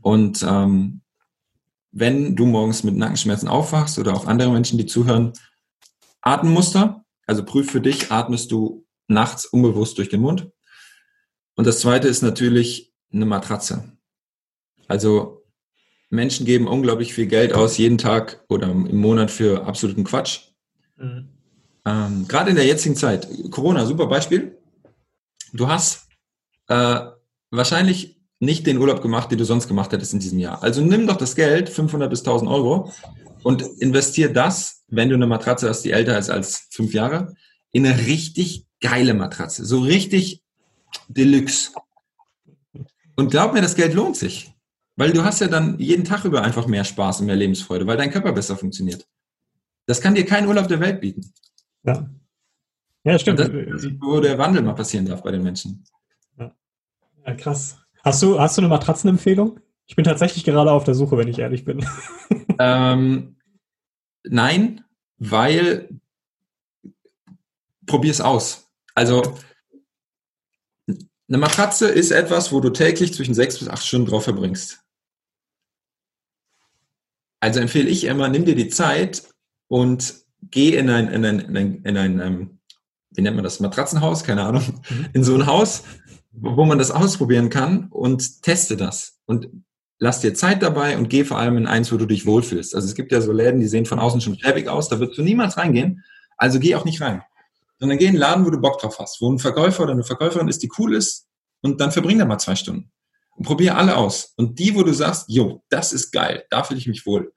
[0.01, 1.01] Und ähm,
[1.91, 5.33] wenn du morgens mit Nackenschmerzen aufwachst oder auch andere Menschen, die zuhören,
[6.21, 10.51] Atemmuster, also prüf für dich, atmest du nachts unbewusst durch den Mund
[11.55, 13.91] und das zweite ist natürlich eine Matratze.
[14.87, 15.43] Also
[16.09, 20.49] Menschen geben unglaublich viel Geld aus, jeden Tag oder im Monat für absoluten Quatsch.
[20.97, 21.29] Mhm.
[21.85, 23.27] Ähm, Gerade in der jetzigen Zeit.
[23.51, 24.57] Corona, super Beispiel.
[25.53, 26.07] Du hast
[26.67, 27.01] äh,
[27.51, 30.61] wahrscheinlich nicht den Urlaub gemacht, den du sonst gemacht hättest in diesem Jahr.
[30.61, 32.91] Also nimm doch das Geld, 500 bis 1000 Euro,
[33.43, 37.33] und investier das, wenn du eine Matratze hast, die älter ist als fünf Jahre,
[37.71, 39.65] in eine richtig geile Matratze.
[39.65, 40.43] So richtig
[41.07, 41.71] Deluxe.
[43.15, 44.53] Und glaub mir, das Geld lohnt sich.
[44.97, 47.97] Weil du hast ja dann jeden Tag über einfach mehr Spaß und mehr Lebensfreude, weil
[47.97, 49.05] dein Körper besser funktioniert.
[49.87, 51.33] Das kann dir kein Urlaub der Welt bieten.
[51.83, 52.09] Ja.
[53.03, 53.39] Ja, stimmt.
[53.39, 53.49] Das
[53.99, 55.83] wo der Wandel mal passieren darf bei den Menschen.
[56.37, 56.55] Ja.
[57.25, 57.77] ja, krass.
[58.03, 59.59] Hast du, hast du eine Matratzenempfehlung?
[59.85, 61.85] Ich bin tatsächlich gerade auf der Suche, wenn ich ehrlich bin.
[62.57, 63.34] Ähm,
[64.29, 64.83] nein,
[65.17, 65.89] weil
[67.85, 68.67] probier es aus.
[68.93, 69.37] Also
[70.87, 74.81] eine Matratze ist etwas, wo du täglich zwischen sechs bis acht Stunden drauf verbringst.
[77.39, 79.23] Also empfehle ich immer, nimm dir die Zeit
[79.67, 82.59] und geh in ein, in ein, in ein, in ein ähm,
[83.11, 85.07] wie nennt man das, Matratzenhaus, keine Ahnung, mhm.
[85.13, 85.83] in so ein Haus,
[86.31, 89.19] wo man das ausprobieren kann und teste das.
[89.25, 89.49] Und
[90.05, 92.73] lass dir Zeit dabei und geh vor allem in eins, wo du dich wohlfühlst.
[92.73, 95.17] Also es gibt ja so Läden, die sehen von außen schon schäbig aus, da wirst
[95.17, 96.03] du niemals reingehen.
[96.37, 97.21] Also geh auch nicht rein
[97.79, 100.03] sondern geh in einen Laden, wo du Bock drauf hast, wo ein Verkäufer oder eine
[100.03, 101.27] Verkäuferin ist, die cool ist
[101.61, 102.91] und dann verbring da mal zwei Stunden.
[103.35, 104.33] Und probier alle aus.
[104.37, 107.33] Und die, wo du sagst, jo, das ist geil, da fühle ich mich wohl,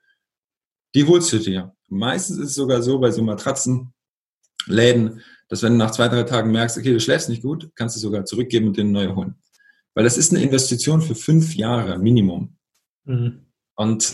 [0.95, 1.75] die holst du dir.
[1.89, 3.93] Meistens ist es sogar so bei so Matratzenläden,
[5.49, 8.01] dass wenn du nach zwei, drei Tagen merkst, okay, du schläfst nicht gut, kannst du
[8.01, 9.43] sogar zurückgeben und dir eine neue holen.
[9.95, 12.58] Weil das ist eine Investition für fünf Jahre Minimum.
[13.09, 13.47] Mhm.
[13.75, 14.13] Und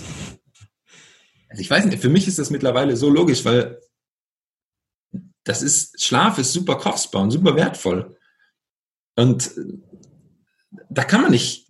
[1.48, 3.80] also ich weiß nicht, für mich ist das mittlerweile so logisch, weil
[5.44, 8.16] das ist, Schlaf ist super kostbar und super wertvoll.
[9.16, 9.50] Und
[10.90, 11.68] da kann man nicht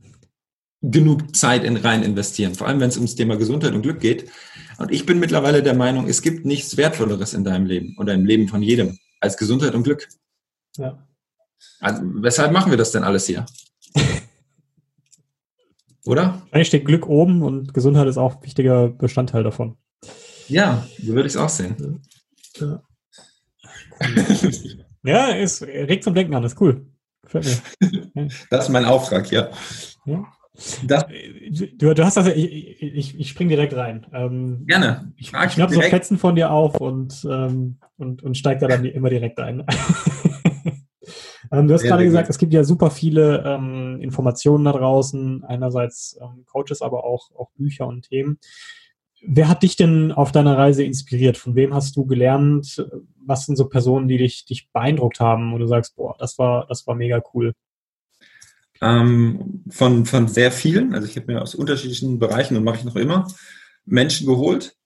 [0.80, 4.30] genug Zeit in rein investieren, vor allem wenn es ums Thema Gesundheit und Glück geht.
[4.78, 8.26] Und ich bin mittlerweile der Meinung, es gibt nichts Wertvolleres in deinem Leben oder im
[8.26, 10.08] Leben von jedem als Gesundheit und Glück.
[10.76, 11.06] Ja.
[11.80, 13.46] Also, weshalb machen wir das denn alles hier?
[16.06, 16.42] Oder?
[16.50, 19.76] Eigentlich steht Glück oben und Gesundheit ist auch ein wichtiger Bestandteil davon.
[20.48, 22.02] Ja, so würde ich es auch sehen.
[22.60, 22.82] Ja,
[25.02, 26.86] ja es regt zum Denken an, ist cool.
[27.22, 28.28] Gefällt mir.
[28.50, 29.48] Das ist mein Auftrag, ja.
[30.04, 30.26] ja.
[31.76, 34.06] Du, du, hast das, ich, ich, ich spring direkt rein.
[34.12, 35.12] Ähm, Gerne.
[35.16, 38.84] Ich, ich schnapp so Fetzen von dir auf und, ähm, und, und steig da dann
[38.84, 39.64] immer direkt ein.
[41.58, 46.18] ähm, du hast gerade gesagt, es gibt ja super viele ähm, Informationen da draußen, einerseits
[46.20, 48.38] ähm, Coaches, aber auch, auch Bücher und Themen.
[49.26, 51.38] Wer hat dich denn auf deiner Reise inspiriert?
[51.38, 52.86] Von wem hast du gelernt?
[53.24, 56.66] Was sind so Personen, die dich, dich beeindruckt haben, wo du sagst, boah, das war,
[56.66, 57.54] das war mega cool?
[58.84, 62.84] ähm, von, von sehr vielen, also ich habe mir aus unterschiedlichen Bereichen und mache ich
[62.84, 63.26] noch immer,
[63.84, 64.76] Menschen geholt.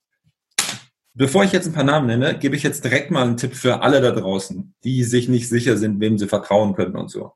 [1.19, 3.83] Bevor ich jetzt ein paar Namen nenne, gebe ich jetzt direkt mal einen Tipp für
[3.83, 7.33] alle da draußen, die sich nicht sicher sind, wem sie vertrauen können und so.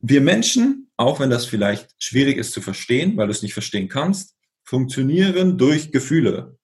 [0.00, 3.88] Wir Menschen, auch wenn das vielleicht schwierig ist zu verstehen, weil du es nicht verstehen
[3.88, 6.56] kannst, funktionieren durch Gefühle.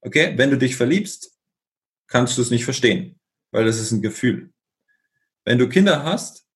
[0.00, 0.34] Okay?
[0.36, 1.38] Wenn du dich verliebst,
[2.08, 3.20] kannst du es nicht verstehen,
[3.52, 4.50] weil das ist ein Gefühl.
[5.44, 6.48] Wenn du Kinder hast,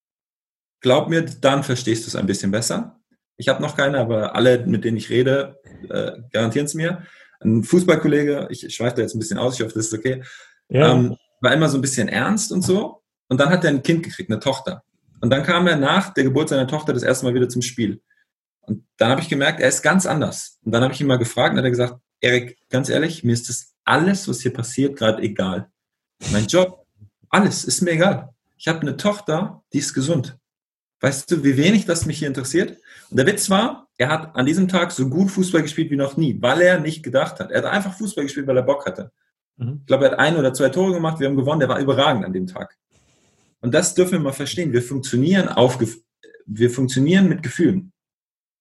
[0.80, 3.00] glaub mir, dann verstehst du es ein bisschen besser.
[3.36, 7.06] Ich habe noch keine, aber alle, mit denen ich rede, äh, garantieren es mir.
[7.42, 10.22] Ein Fußballkollege, ich schweife da jetzt ein bisschen aus, ich hoffe, das ist okay,
[10.68, 10.92] ja.
[10.92, 13.02] ähm, war immer so ein bisschen ernst und so.
[13.28, 14.82] Und dann hat er ein Kind gekriegt, eine Tochter.
[15.20, 18.02] Und dann kam er nach der Geburt seiner Tochter das erste Mal wieder zum Spiel.
[18.62, 20.58] Und dann habe ich gemerkt, er ist ganz anders.
[20.64, 23.32] Und dann habe ich ihn mal gefragt und hat er gesagt, Erik, ganz ehrlich, mir
[23.32, 25.70] ist das alles, was hier passiert, gerade egal.
[26.32, 26.86] Mein Job,
[27.30, 28.30] alles ist mir egal.
[28.56, 30.36] Ich habe eine Tochter, die ist gesund.
[31.00, 32.78] Weißt du, wie wenig das mich hier interessiert?
[33.10, 36.16] Und der Witz war, er hat an diesem Tag so gut Fußball gespielt wie noch
[36.16, 37.50] nie, weil er nicht gedacht hat.
[37.50, 39.10] Er hat einfach Fußball gespielt, weil er Bock hatte.
[39.56, 39.78] Mhm.
[39.80, 42.24] Ich glaube, er hat ein oder zwei Tore gemacht, wir haben gewonnen, der war überragend
[42.24, 42.76] an dem Tag.
[43.60, 44.72] Und das dürfen wir mal verstehen.
[44.72, 45.78] Wir funktionieren auf,
[46.46, 47.92] wir funktionieren mit Gefühlen.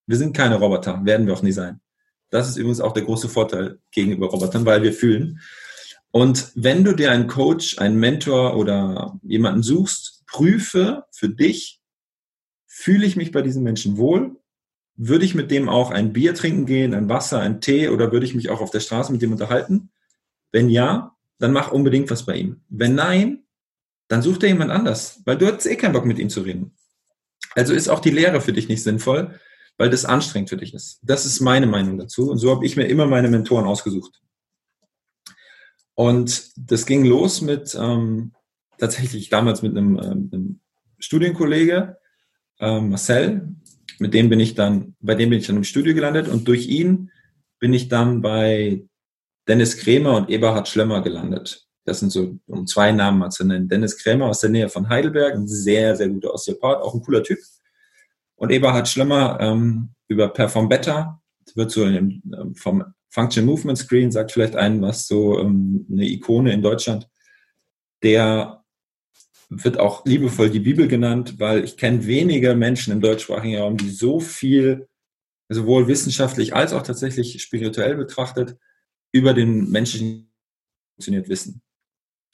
[0.08, 1.80] Wir sind keine Roboter, werden wir auch nie sein.
[2.30, 5.40] Das ist übrigens auch der große Vorteil gegenüber Robotern, weil wir fühlen.
[6.12, 11.79] Und wenn du dir einen Coach, einen Mentor oder jemanden suchst, prüfe für dich,
[12.82, 14.38] Fühle ich mich bei diesen Menschen wohl?
[14.96, 18.26] Würde ich mit dem auch ein Bier trinken gehen, ein Wasser, ein Tee oder würde
[18.26, 19.92] ich mich auch auf der Straße mit dem unterhalten?
[20.54, 22.62] Wenn ja, dann mach unbedingt was bei ihm.
[22.70, 23.44] Wenn nein,
[24.08, 26.72] dann such dir jemand anders, weil du hast eh keinen Bock mit ihm zu reden.
[27.54, 29.38] Also ist auch die Lehre für dich nicht sinnvoll,
[29.78, 31.02] weil das anstrengend für dich ist.
[31.04, 32.32] Das ist meine Meinung dazu.
[32.32, 34.22] Und so habe ich mir immer meine Mentoren ausgesucht.
[35.96, 38.32] Und das ging los mit ähm,
[38.78, 40.62] tatsächlich damals mit einem, äh, einem
[40.98, 41.98] Studienkollege,
[42.60, 43.56] äh, Marcel,
[44.00, 46.68] mit dem bin ich dann, bei dem bin ich dann im Studio gelandet und durch
[46.68, 47.12] ihn
[47.60, 48.84] bin ich dann bei
[49.48, 51.66] Dennis Krämer und Eberhard Schlemmer gelandet.
[51.86, 53.68] Das sind so, um zwei Namen mal zu nennen.
[53.68, 57.24] Dennis Krämer aus der Nähe von Heidelberg, ein sehr, sehr guter Osteopath, auch ein cooler
[57.24, 57.40] Typ.
[58.36, 61.20] Und Eberhard Schlemmer ähm, über Perform Better,
[61.56, 66.06] wird so im, ähm, vom Function Movement Screen, sagt vielleicht einen was, so ähm, eine
[66.06, 67.10] Ikone in Deutschland.
[68.04, 68.59] Der
[69.50, 73.90] wird auch liebevoll die Bibel genannt, weil ich kenne wenige Menschen im deutschsprachigen Raum, die
[73.90, 74.88] so viel,
[75.50, 78.58] sowohl wissenschaftlich als auch tatsächlich spirituell betrachtet,
[79.12, 80.30] über den menschlichen
[80.94, 81.62] funktioniert wissen.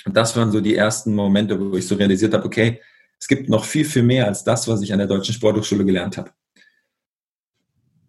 [0.05, 2.81] Und das waren so die ersten Momente, wo ich so realisiert habe, okay,
[3.19, 6.17] es gibt noch viel, viel mehr als das, was ich an der Deutschen Sporthochschule gelernt
[6.17, 6.31] habe.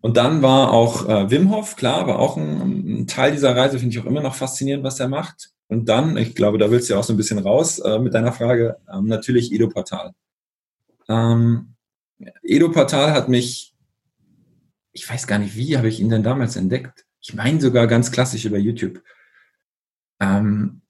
[0.00, 3.78] Und dann war auch äh, Wim Hof, klar, war auch ein, ein Teil dieser Reise,
[3.78, 5.50] finde ich auch immer noch faszinierend, was er macht.
[5.68, 8.14] Und dann, ich glaube, da willst du ja auch so ein bisschen raus äh, mit
[8.14, 10.14] deiner Frage, ähm, natürlich Edo Portal.
[11.08, 11.74] Ähm,
[12.42, 13.74] Edo Portal hat mich,
[14.92, 17.04] ich weiß gar nicht, wie habe ich ihn denn damals entdeckt?
[17.20, 19.02] Ich meine sogar ganz klassisch über YouTube.
[20.20, 20.82] Ähm,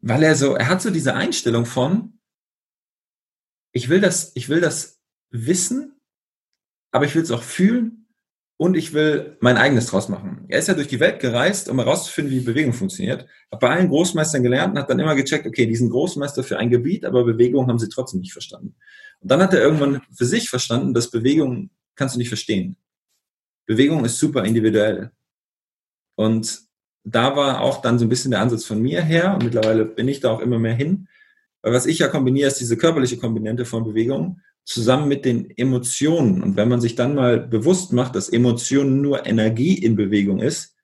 [0.00, 2.20] weil er so, er hat so diese Einstellung von,
[3.72, 5.00] ich will das, ich will das
[5.30, 6.00] wissen,
[6.92, 8.03] aber ich will es auch fühlen
[8.56, 10.44] und ich will mein eigenes draus machen.
[10.48, 13.26] Er ist ja durch die Welt gereist, um herauszufinden, wie Bewegung funktioniert.
[13.50, 16.58] Hat bei allen Großmeistern gelernt und hat dann immer gecheckt, okay, die sind Großmeister für
[16.58, 18.76] ein Gebiet, aber Bewegung haben sie trotzdem nicht verstanden.
[19.20, 22.76] Und dann hat er irgendwann für sich verstanden, dass Bewegung kannst du nicht verstehen.
[23.66, 25.10] Bewegung ist super individuell.
[26.14, 26.60] Und
[27.02, 30.08] da war auch dann so ein bisschen der Ansatz von mir her und mittlerweile bin
[30.08, 31.08] ich da auch immer mehr hin.
[31.62, 36.42] Weil was ich ja kombiniere, ist diese körperliche Komponente von Bewegung zusammen mit den Emotionen.
[36.42, 40.74] Und wenn man sich dann mal bewusst macht, dass Emotionen nur Energie in Bewegung ist,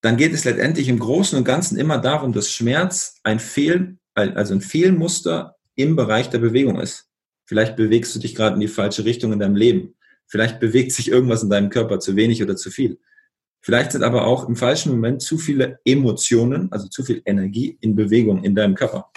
[0.00, 4.54] dann geht es letztendlich im Großen und Ganzen immer darum, dass Schmerz ein Fehl, also
[4.54, 7.08] ein Fehlmuster im Bereich der Bewegung ist.
[7.46, 9.94] Vielleicht bewegst du dich gerade in die falsche Richtung in deinem Leben.
[10.26, 12.98] Vielleicht bewegt sich irgendwas in deinem Körper zu wenig oder zu viel.
[13.60, 17.96] Vielleicht sind aber auch im falschen Moment zu viele Emotionen, also zu viel Energie in
[17.96, 19.10] Bewegung in deinem Körper.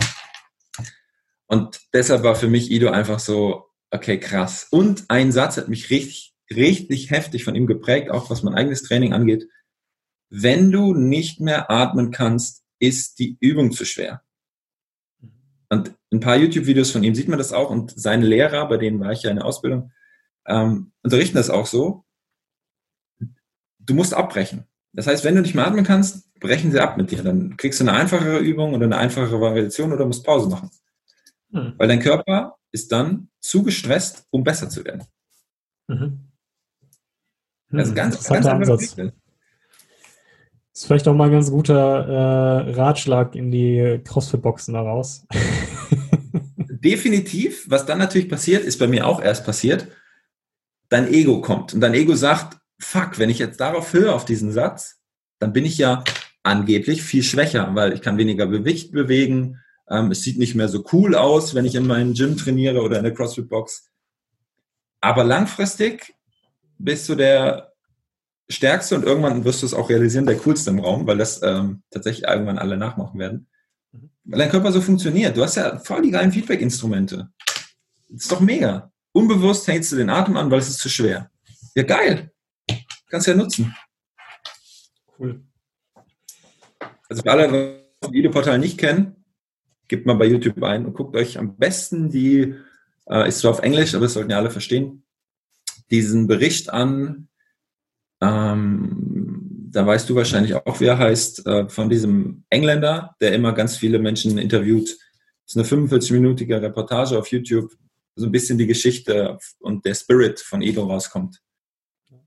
[1.48, 4.68] Und deshalb war für mich Ido einfach so, okay, krass.
[4.70, 8.84] Und ein Satz hat mich richtig, richtig heftig von ihm geprägt, auch was mein eigenes
[8.84, 9.48] Training angeht.
[10.30, 14.22] Wenn du nicht mehr atmen kannst, ist die Übung zu schwer.
[15.70, 19.00] Und ein paar YouTube-Videos von ihm sieht man das auch und seine Lehrer, bei denen
[19.00, 19.92] war ich ja in der Ausbildung,
[20.46, 22.06] ähm, unterrichten das auch so
[23.88, 24.66] du musst abbrechen.
[24.94, 27.24] Das heißt, wenn du nicht mehr atmen kannst, brechen sie ab mit dir.
[27.24, 30.70] Dann kriegst du eine einfachere Übung oder eine einfachere Variation oder musst Pause machen.
[31.52, 31.74] Hm.
[31.78, 35.04] Weil dein Körper ist dann zu gestresst, um besser zu werden.
[35.88, 36.30] Mhm.
[37.70, 37.78] Hm.
[37.78, 38.96] Das ist ganz, ganz Ansatz.
[38.96, 45.26] Das ist vielleicht auch mal ein ganz guter äh, Ratschlag in die CrossFit-Boxen daraus.
[46.58, 47.66] Definitiv.
[47.68, 49.88] Was dann natürlich passiert, ist bei mir auch erst passiert.
[50.90, 54.52] Dein Ego kommt und dein Ego sagt, fuck, wenn ich jetzt darauf höre, auf diesen
[54.52, 55.02] Satz,
[55.40, 56.04] dann bin ich ja
[56.44, 59.60] angeblich viel schwächer, weil ich kann weniger Gewicht bewegen.
[59.90, 62.98] Ähm, es sieht nicht mehr so cool aus, wenn ich in meinem Gym trainiere oder
[62.98, 63.90] in der CrossFit-Box.
[65.02, 66.14] Aber langfristig
[66.78, 67.74] bist du der
[68.50, 71.84] Stärkste und irgendwann wirst du es auch realisieren, der Coolste im Raum, weil das ähm,
[71.92, 73.48] tatsächlich irgendwann alle nachmachen werden.
[73.92, 74.10] Mhm.
[74.26, 75.36] Weil dein Körper so funktioniert.
[75.36, 77.30] Du hast ja voll die geilen Feedback-Instrumente.
[78.10, 78.92] Das ist doch mega.
[79.12, 81.30] Unbewusst hältst du den Atem an, weil es ist zu schwer.
[81.76, 82.32] Ja, geil
[83.10, 83.76] kannst ja nutzen.
[85.18, 85.44] Cool.
[87.10, 89.17] Also für alle, die Videoportal nicht kennen,
[89.88, 92.56] gebt mal bei YouTube ein und guckt euch am besten die,
[93.08, 95.04] äh, ist zwar auf Englisch, aber das sollten ja alle verstehen,
[95.90, 97.28] diesen Bericht an.
[98.22, 103.54] Ähm, da weißt du wahrscheinlich auch, wie er heißt, äh, von diesem Engländer, der immer
[103.54, 104.90] ganz viele Menschen interviewt.
[105.46, 107.72] Das ist eine 45-minütige Reportage auf YouTube,
[108.16, 111.42] so ein bisschen die Geschichte und der Spirit von Edo rauskommt.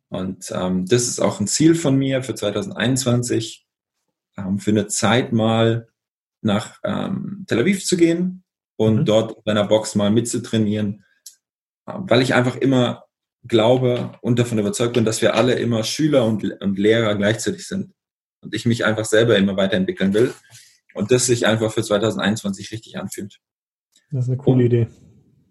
[0.08, 3.66] Und ähm, das ist auch ein Ziel von mir für 2021,
[4.36, 5.88] ähm, für eine Zeit mal
[6.42, 8.44] nach ähm, Tel Aviv zu gehen
[8.76, 9.05] und mhm.
[9.05, 11.05] dort bei einer Box mal mitzutrainieren,
[11.87, 13.05] äh, weil ich einfach immer
[13.44, 17.92] glaube und davon überzeugt bin, dass wir alle immer Schüler und, und Lehrer gleichzeitig sind.
[18.42, 20.35] Und ich mich einfach selber immer weiterentwickeln will
[20.94, 23.38] und das sich einfach für 2021 richtig anfühlt.
[24.11, 24.87] Das ist eine coole und Idee.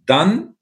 [0.05, 0.55] Dann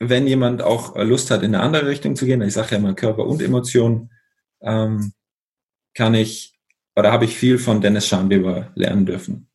[0.00, 2.78] wenn jemand auch äh, Lust hat, in eine andere Richtung zu gehen, ich sage ja
[2.78, 4.10] immer Körper und Emotionen,
[4.60, 5.12] ähm,
[5.94, 6.54] kann ich
[6.94, 9.47] oder habe ich viel von Dennis Schamleber lernen dürfen.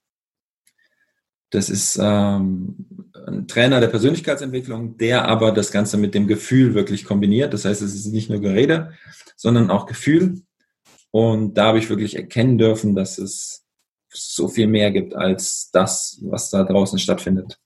[1.53, 7.05] Das ist ähm, ein Trainer der Persönlichkeitsentwicklung, der aber das Ganze mit dem Gefühl wirklich
[7.05, 7.53] kombiniert.
[7.53, 8.93] Das heißt, es ist nicht nur Gerede,
[9.35, 10.41] sondern auch Gefühl.
[11.11, 13.67] Und da habe ich wirklich erkennen dürfen, dass es
[14.09, 17.59] so viel mehr gibt als das, was da draußen stattfindet.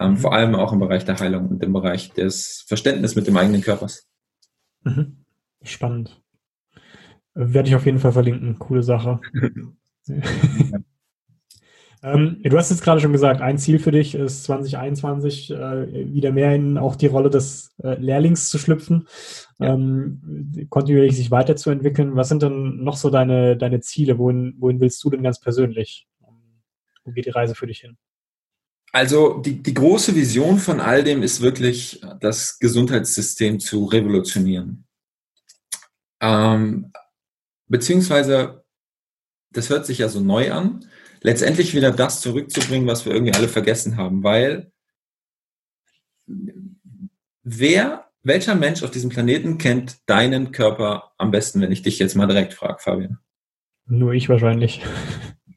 [0.00, 0.16] Ähm, mhm.
[0.16, 3.62] Vor allem auch im Bereich der Heilung und im Bereich des Verständnisses mit dem eigenen
[3.62, 4.08] Körpers.
[4.82, 5.24] Mhm.
[5.62, 6.20] Spannend.
[7.34, 8.58] Werde ich auf jeden Fall verlinken.
[8.58, 9.20] Coole Sache.
[12.02, 16.32] ähm, du hast jetzt gerade schon gesagt, ein Ziel für dich ist 2021 äh, wieder
[16.32, 19.06] mehr in auch die Rolle des äh, Lehrlings zu schlüpfen,
[19.58, 19.74] ja.
[19.74, 22.16] ähm, kontinuierlich sich weiterzuentwickeln.
[22.16, 24.18] Was sind denn noch so deine, deine Ziele?
[24.18, 26.06] Wohin, wohin willst du denn ganz persönlich?
[27.04, 27.98] Wo geht die Reise für dich hin?
[28.92, 34.86] Also die, die große Vision von all dem ist wirklich, das Gesundheitssystem zu revolutionieren.
[36.20, 36.92] Ähm,
[37.68, 38.64] beziehungsweise,
[39.52, 40.84] das hört sich ja so neu an,
[41.20, 44.72] letztendlich wieder das zurückzubringen, was wir irgendwie alle vergessen haben, weil
[47.42, 52.16] wer, welcher Mensch auf diesem Planeten kennt deinen Körper am besten, wenn ich dich jetzt
[52.16, 53.18] mal direkt frage, Fabian?
[53.86, 54.82] Nur ich wahrscheinlich.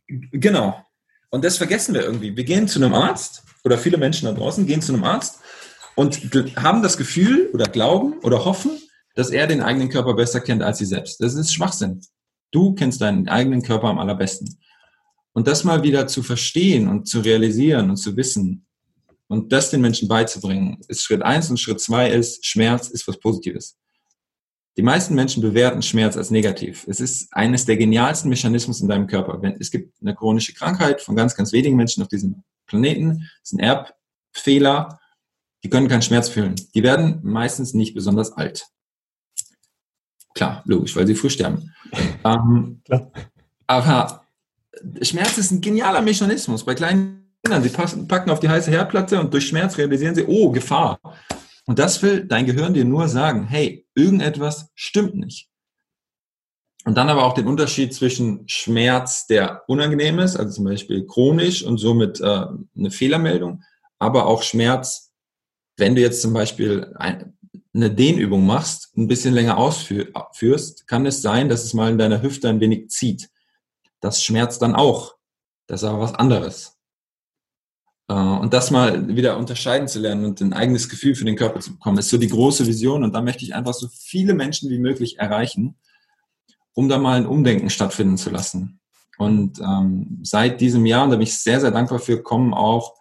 [0.08, 0.84] Genau.
[1.30, 2.36] Und das vergessen wir irgendwie.
[2.36, 5.40] Wir gehen zu einem Arzt oder viele Menschen da draußen gehen zu einem Arzt
[5.96, 6.20] und
[6.56, 8.80] haben das Gefühl oder glauben oder hoffen,
[9.16, 11.22] dass er den eigenen Körper besser kennt als sie selbst.
[11.22, 12.02] Das ist Schwachsinn.
[12.52, 14.60] Du kennst deinen eigenen Körper am allerbesten.
[15.34, 18.66] Und das mal wieder zu verstehen und zu realisieren und zu wissen
[19.28, 23.20] und das den Menschen beizubringen, ist Schritt eins und Schritt zwei ist, Schmerz ist was
[23.20, 23.78] Positives.
[24.78, 26.86] Die meisten Menschen bewerten Schmerz als negativ.
[26.88, 29.42] Es ist eines der genialsten Mechanismen in deinem Körper.
[29.42, 33.30] Wenn, es gibt eine chronische Krankheit von ganz, ganz wenigen Menschen auf diesem Planeten.
[33.42, 35.00] Das ist ein Erbfehler.
[35.64, 36.56] die können keinen Schmerz fühlen.
[36.74, 38.68] Die werden meistens nicht besonders alt.
[40.34, 41.72] Klar, logisch, weil sie früh sterben.
[42.26, 42.82] ähm.
[43.68, 44.23] Aber
[45.02, 46.66] Schmerz ist ein genialer Mechanismus.
[46.66, 50.52] Bei kleinen Kindern, sie packen auf die heiße Herdplatte und durch Schmerz realisieren sie, oh,
[50.52, 51.00] Gefahr.
[51.66, 55.50] Und das will dein Gehirn dir nur sagen, hey, irgendetwas stimmt nicht.
[56.86, 61.64] Und dann aber auch den Unterschied zwischen Schmerz, der unangenehm ist, also zum Beispiel chronisch
[61.64, 62.46] und somit äh,
[62.78, 63.64] eine Fehlermeldung,
[64.00, 65.14] aber auch Schmerz,
[65.78, 67.38] wenn du jetzt zum Beispiel ein,
[67.74, 72.22] eine Dehnübung machst, ein bisschen länger ausführst, kann es sein, dass es mal in deiner
[72.22, 73.30] Hüfte ein wenig zieht.
[74.04, 75.16] Das schmerzt dann auch.
[75.66, 76.78] Das ist aber was anderes.
[78.10, 81.62] Äh, und das mal wieder unterscheiden zu lernen und ein eigenes Gefühl für den Körper
[81.62, 83.06] zu bekommen, ist so die große Vision.
[83.06, 85.78] Und da möchte ich einfach so viele Menschen wie möglich erreichen,
[86.74, 88.82] um da mal ein Umdenken stattfinden zu lassen.
[89.18, 92.96] Und ähm, seit diesem Jahr, und da bin ich sehr, sehr dankbar für, kommen auch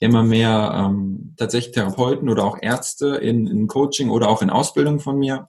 [0.00, 5.00] immer mehr ähm, tatsächlich Therapeuten oder auch Ärzte in, in Coaching oder auch in Ausbildung
[5.00, 5.48] von mir,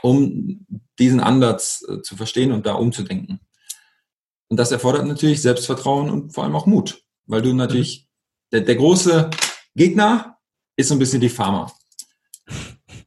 [0.00, 0.66] um
[0.98, 3.40] diesen Ansatz äh, zu verstehen und da umzudenken.
[4.52, 8.06] Und das erfordert natürlich Selbstvertrauen und vor allem auch Mut, weil du natürlich,
[8.52, 9.30] der, der große
[9.74, 10.36] Gegner
[10.76, 11.72] ist so ein bisschen die Pharma.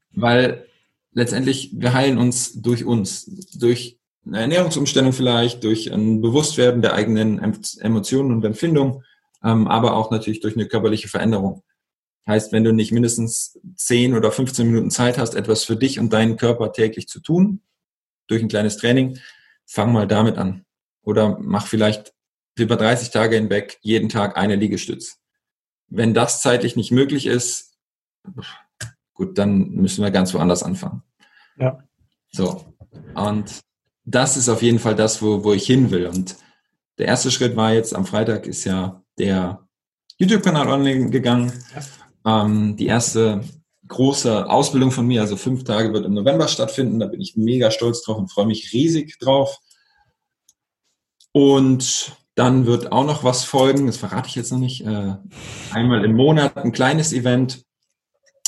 [0.10, 0.66] Weil
[1.12, 3.26] letztendlich, wir heilen uns durch uns,
[3.60, 7.38] durch eine Ernährungsumstellung vielleicht, durch ein Bewusstwerden der eigenen
[7.80, 9.04] Emotionen und Empfindungen
[9.44, 11.62] ähm, aber auch natürlich durch eine körperliche Veränderung.
[12.28, 16.12] Heißt, wenn du nicht mindestens 10 oder 15 Minuten Zeit hast, etwas für dich und
[16.12, 17.62] deinen Körper täglich zu tun,
[18.26, 19.20] durch ein kleines Training,
[19.68, 20.65] fang mal damit an.
[21.06, 22.14] Oder mach vielleicht
[22.58, 25.20] über 30 Tage hinweg jeden Tag eine Liegestütz.
[25.88, 27.78] Wenn das zeitlich nicht möglich ist,
[29.14, 31.04] gut, dann müssen wir ganz woanders anfangen.
[31.58, 31.80] Ja.
[32.32, 32.74] So.
[33.14, 33.62] Und
[34.04, 36.08] das ist auf jeden Fall das, wo, wo ich hin will.
[36.08, 36.38] Und
[36.98, 39.68] der erste Schritt war jetzt am Freitag ist ja der
[40.18, 41.52] YouTube-Kanal online gegangen.
[42.24, 42.46] Ja.
[42.46, 43.42] Ähm, die erste
[43.88, 47.00] große Ausbildung von mir, also fünf Tage, wird im November stattfinden.
[47.00, 49.60] Da bin ich mega stolz drauf und freue mich riesig drauf.
[51.36, 54.86] Und dann wird auch noch was folgen, das verrate ich jetzt noch nicht.
[54.86, 55.16] Äh,
[55.72, 57.66] einmal im Monat ein kleines Event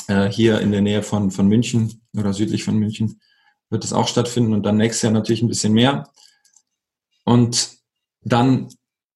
[0.06, 3.20] äh, hier in der Nähe von, von München oder südlich von München
[3.68, 6.08] wird es auch stattfinden und dann nächstes Jahr natürlich ein bisschen mehr.
[7.24, 7.76] Und
[8.22, 8.68] dann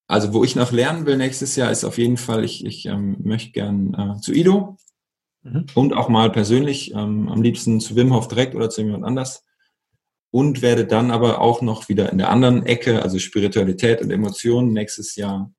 [0.07, 3.17] also wo ich noch lernen will nächstes Jahr ist auf jeden Fall, ich, ich ähm,
[3.23, 4.77] möchte gern äh, zu Ido
[5.41, 5.65] mhm.
[5.73, 9.43] und auch mal persönlich, ähm, am liebsten zu Wim Hof direkt oder zu jemand anders.
[10.33, 14.73] Und werde dann aber auch noch wieder in der anderen Ecke, also Spiritualität und Emotionen,
[14.73, 15.53] nächstes Jahr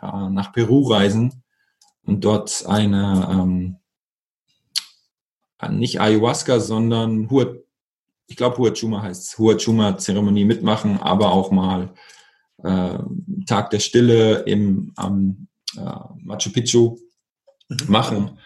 [0.00, 1.42] äh, nach Peru reisen
[2.04, 3.78] und dort eine, ähm,
[5.70, 7.56] nicht Ayahuasca, sondern Hua,
[8.28, 11.92] ich glaube Huachuma heißt es, Huachuma-Zeremonie mitmachen, aber auch mal
[12.62, 12.96] äh,
[13.46, 15.80] Tag der Stille im am äh,
[16.22, 16.96] Machu Picchu
[17.68, 17.78] mhm.
[17.88, 18.38] machen,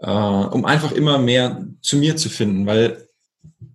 [0.00, 3.07] äh, um einfach immer mehr zu mir zu finden, weil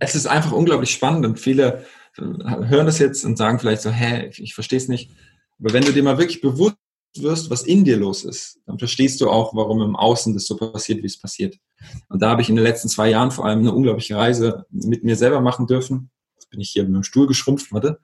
[0.04, 1.86] es ist einfach unglaublich spannend und viele
[2.18, 5.12] äh, hören das jetzt und sagen vielleicht so, hä, ich, ich verstehe es nicht.
[5.60, 6.78] Aber wenn du dir mal wirklich bewusst
[7.18, 10.58] wirst, was in dir los ist, dann verstehst du auch, warum im Außen das so
[10.58, 11.58] passiert, wie es passiert.
[12.10, 15.04] Und da habe ich in den letzten zwei Jahren vor allem eine unglaubliche Reise mit
[15.04, 16.10] mir selber machen dürfen.
[16.36, 18.00] Jetzt bin ich hier mit dem Stuhl geschrumpft, warte.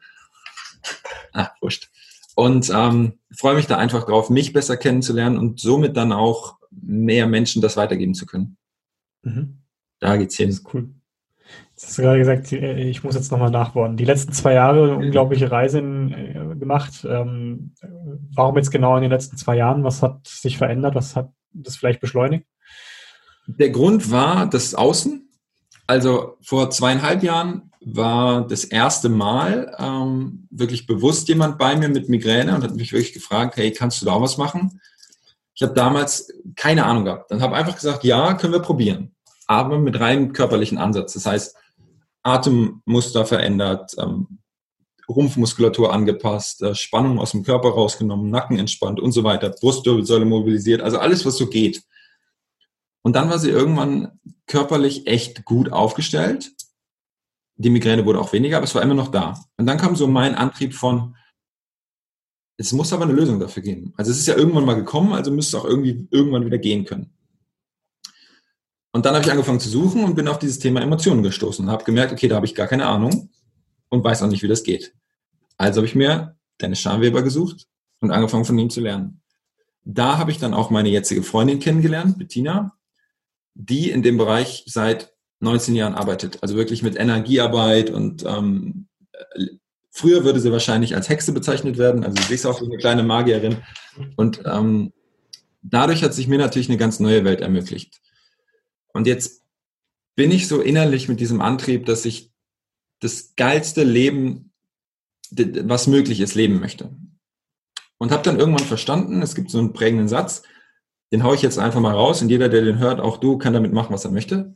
[1.33, 1.89] Ah, wurscht.
[2.35, 7.27] Und ähm, freue mich da einfach drauf, mich besser kennenzulernen und somit dann auch mehr
[7.27, 8.57] Menschen das weitergeben zu können.
[9.23, 9.59] Mhm.
[9.99, 10.49] Da geht's hin.
[10.49, 10.89] Das ist cool.
[11.81, 13.95] Hast du gerade gesagt, äh, ich muss jetzt nochmal nachbohren.
[13.95, 17.05] Die letzten zwei Jahre eine unglaubliche Reise äh, gemacht.
[17.09, 17.73] Ähm,
[18.33, 19.83] warum jetzt genau in den letzten zwei Jahren?
[19.83, 20.95] Was hat sich verändert?
[20.95, 22.45] Was hat das vielleicht beschleunigt?
[23.47, 25.29] Der Grund war das Außen.
[25.87, 32.09] Also vor zweieinhalb Jahren war das erste Mal ähm, wirklich bewusst jemand bei mir mit
[32.09, 34.81] Migräne und hat mich wirklich gefragt, hey, kannst du da was machen?
[35.55, 37.31] Ich habe damals keine Ahnung gehabt.
[37.31, 39.15] Dann habe einfach gesagt, ja, können wir probieren.
[39.47, 41.13] Aber mit reinem körperlichen Ansatz.
[41.13, 41.55] Das heißt,
[42.23, 44.39] Atemmuster verändert, ähm,
[45.07, 50.81] Rumpfmuskulatur angepasst, äh, Spannung aus dem Körper rausgenommen, Nacken entspannt und so weiter, Brustwirbelsäule mobilisiert,
[50.81, 51.83] also alles, was so geht.
[53.01, 56.51] Und dann war sie irgendwann körperlich echt gut aufgestellt
[57.59, 59.37] die Migräne wurde auch weniger, aber es war immer noch da.
[59.57, 61.15] Und dann kam so mein Antrieb von,
[62.57, 63.93] es muss aber eine Lösung dafür geben.
[63.97, 66.85] Also es ist ja irgendwann mal gekommen, also müsste es auch irgendwie irgendwann wieder gehen
[66.85, 67.13] können.
[68.91, 71.71] Und dann habe ich angefangen zu suchen und bin auf dieses Thema Emotionen gestoßen und
[71.71, 73.29] habe gemerkt, okay, da habe ich gar keine Ahnung
[73.89, 74.93] und weiß auch nicht, wie das geht.
[75.57, 77.67] Also habe ich mir Dennis Scharnweber gesucht
[77.99, 79.21] und angefangen von ihm zu lernen.
[79.83, 82.73] Da habe ich dann auch meine jetzige Freundin kennengelernt, Bettina,
[83.53, 86.39] die in dem Bereich seit 19 Jahren arbeitet.
[86.41, 88.87] Also wirklich mit Energiearbeit und ähm,
[89.91, 92.03] früher würde sie wahrscheinlich als Hexe bezeichnet werden.
[92.03, 93.57] Also sie ist auch so eine kleine Magierin.
[94.15, 94.93] Und ähm,
[95.61, 97.99] dadurch hat sich mir natürlich eine ganz neue Welt ermöglicht.
[98.93, 99.43] Und jetzt
[100.15, 102.31] bin ich so innerlich mit diesem Antrieb, dass ich
[102.99, 104.51] das geilste Leben,
[105.31, 106.95] was möglich ist, leben möchte.
[107.97, 110.43] Und habe dann irgendwann verstanden, es gibt so einen prägenden Satz,
[111.11, 113.53] den haue ich jetzt einfach mal raus und jeder, der den hört, auch du, kann
[113.53, 114.55] damit machen, was er möchte.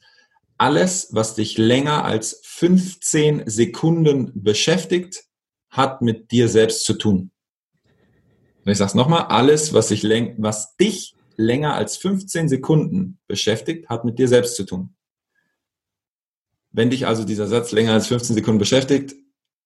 [0.57, 5.23] Alles, was dich länger als 15 Sekunden beschäftigt,
[5.69, 7.31] hat mit dir selbst zu tun.
[8.63, 13.89] Und ich sage es nochmal, alles, was, sich was dich länger als 15 Sekunden beschäftigt,
[13.89, 14.95] hat mit dir selbst zu tun.
[16.71, 19.15] Wenn dich also dieser Satz länger als 15 Sekunden beschäftigt,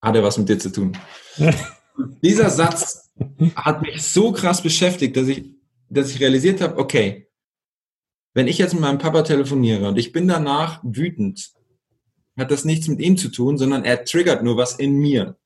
[0.01, 0.97] hat er was mit dir zu tun.
[2.22, 3.09] dieser Satz
[3.55, 5.45] hat mich so krass beschäftigt, dass ich,
[5.89, 7.28] dass ich realisiert habe, okay,
[8.34, 11.51] wenn ich jetzt mit meinem Papa telefoniere und ich bin danach wütend,
[12.38, 15.38] hat das nichts mit ihm zu tun, sondern er triggert nur was in mir.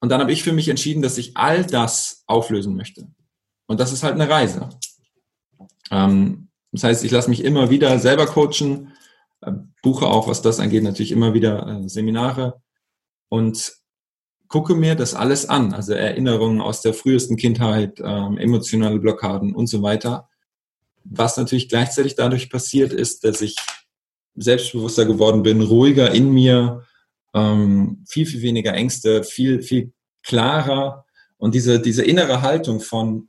[0.00, 3.06] Und dann habe ich für mich entschieden, dass ich all das auflösen möchte.
[3.66, 4.68] Und das ist halt eine Reise.
[5.90, 8.92] Ähm, das heißt, ich lasse mich immer wieder selber coachen,
[9.40, 12.60] äh, buche auch, was das angeht, natürlich immer wieder äh, Seminare
[13.28, 13.74] und
[14.48, 15.72] gucke mir das alles an.
[15.72, 20.28] Also Erinnerungen aus der frühesten Kindheit, ähm, emotionale Blockaden und so weiter.
[21.04, 23.56] Was natürlich gleichzeitig dadurch passiert ist, dass ich
[24.34, 26.84] selbstbewusster geworden bin, ruhiger in mir,
[27.32, 31.06] ähm, viel, viel weniger Ängste, viel, viel klarer
[31.38, 33.28] und diese, diese innere Haltung von,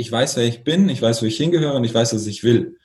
[0.00, 2.42] ich weiß, wer ich bin, ich weiß, wo ich hingehöre und ich weiß, was ich
[2.42, 2.78] will,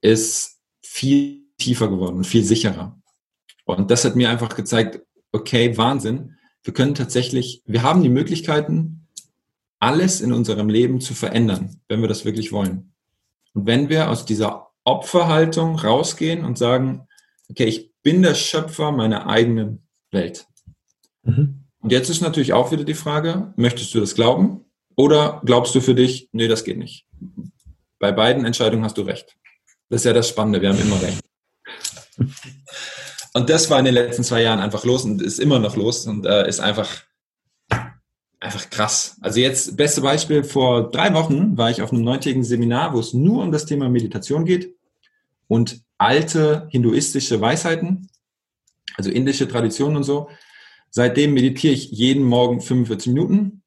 [0.00, 3.00] ist viel tiefer geworden und viel sicherer.
[3.64, 9.06] Und das hat mir einfach gezeigt, okay, Wahnsinn, wir können tatsächlich, wir haben die Möglichkeiten,
[9.78, 12.92] alles in unserem Leben zu verändern, wenn wir das wirklich wollen.
[13.52, 17.06] Und wenn wir aus dieser Opferhaltung rausgehen und sagen,
[17.48, 20.48] okay, ich bin der Schöpfer meiner eigenen Welt.
[21.22, 21.66] Mhm.
[21.78, 24.64] Und jetzt ist natürlich auch wieder die Frage, möchtest du das glauben
[24.96, 27.06] oder glaubst du für dich, nee, das geht nicht.
[27.98, 29.36] Bei beiden Entscheidungen hast du recht.
[29.88, 31.20] Das ist ja das Spannende, wir haben immer recht.
[33.34, 36.06] Und das war in den letzten zwei Jahren einfach los und ist immer noch los
[36.06, 37.02] und äh, ist einfach,
[38.38, 39.16] einfach krass.
[39.20, 43.12] Also jetzt, beste Beispiel, vor drei Wochen war ich auf einem neuntägigen Seminar, wo es
[43.12, 44.76] nur um das Thema Meditation geht
[45.48, 48.08] und alte hinduistische Weisheiten,
[48.96, 50.28] also indische Traditionen und so.
[50.90, 53.63] Seitdem meditiere ich jeden Morgen 45 Minuten.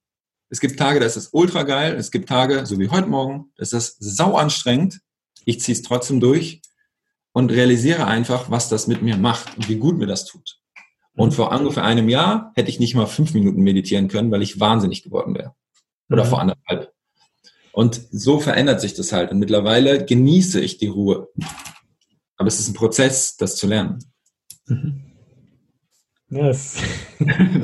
[0.50, 1.96] Es gibt Tage, da ist das ultra geil.
[1.96, 5.02] Es gibt Tage, so wie heute Morgen, da ist das sau anstrengend.
[5.46, 6.62] Ich ziehe es trotzdem durch
[7.34, 10.60] und realisiere einfach, was das mit mir macht und wie gut mir das tut.
[11.16, 14.60] Und vor ungefähr einem Jahr hätte ich nicht mal fünf Minuten meditieren können, weil ich
[14.60, 15.56] wahnsinnig geworden wäre.
[16.10, 16.30] Oder mhm.
[16.30, 16.94] vor anderthalb.
[17.74, 19.32] Und so verändert sich das halt.
[19.32, 21.30] Und mittlerweile genieße ich die Ruhe.
[22.38, 24.00] Aber es ist ein Prozess, das zu lernen.
[24.68, 25.04] Mhm.
[26.30, 26.78] Yes.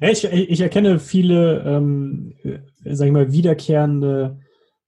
[0.00, 2.34] ja, ich, ich, erkenne viele, ähm,
[2.84, 4.38] sag ich mal, wiederkehrende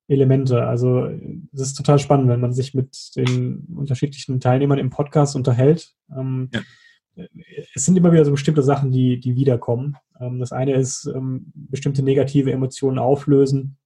[0.08, 0.66] Elemente.
[0.66, 1.08] Also
[1.52, 5.94] es ist total spannend, wenn man sich mit den unterschiedlichen Teilnehmern im Podcast unterhält.
[6.16, 6.60] Ähm, ja.
[7.74, 9.96] Es sind immer wieder so bestimmte Sachen, die, die wiederkommen.
[10.20, 13.78] Ähm, das eine ist ähm, bestimmte negative Emotionen auflösen.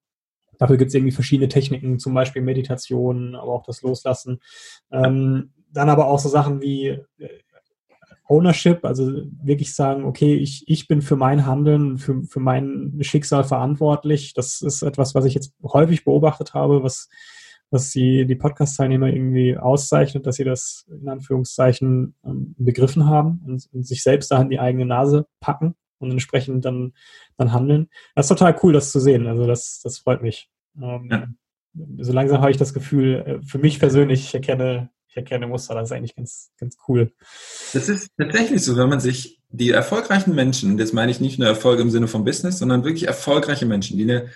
[0.58, 4.40] Dafür gibt es irgendwie verschiedene Techniken, zum Beispiel Meditation, aber auch das Loslassen.
[4.92, 7.28] Ähm, dann aber auch so Sachen wie äh,
[8.30, 9.10] Ownership, also
[9.42, 14.34] wirklich sagen, okay, ich, ich bin für mein Handeln, für, für mein Schicksal verantwortlich.
[14.34, 17.08] Das ist etwas, was ich jetzt häufig beobachtet habe, was,
[17.70, 23.68] was die, die Podcast-Teilnehmer irgendwie auszeichnet, dass sie das in Anführungszeichen ähm, begriffen haben und,
[23.72, 26.92] und, sich selbst da in die eigene Nase packen und entsprechend dann,
[27.36, 27.88] dann handeln.
[28.14, 29.26] Das ist total cool, das zu sehen.
[29.26, 30.48] Also das, das freut mich.
[30.80, 31.26] Ähm, ja.
[31.98, 35.74] So langsam habe ich das Gefühl, äh, für mich persönlich, ich erkenne ich erkenne Muster,
[35.74, 37.12] das ist eigentlich ganz, ganz cool.
[37.72, 41.48] Das ist tatsächlich so, wenn man sich die erfolgreichen Menschen, das meine ich nicht nur
[41.48, 44.30] Erfolg im Sinne von Business, sondern wirklich erfolgreiche Menschen, die eine,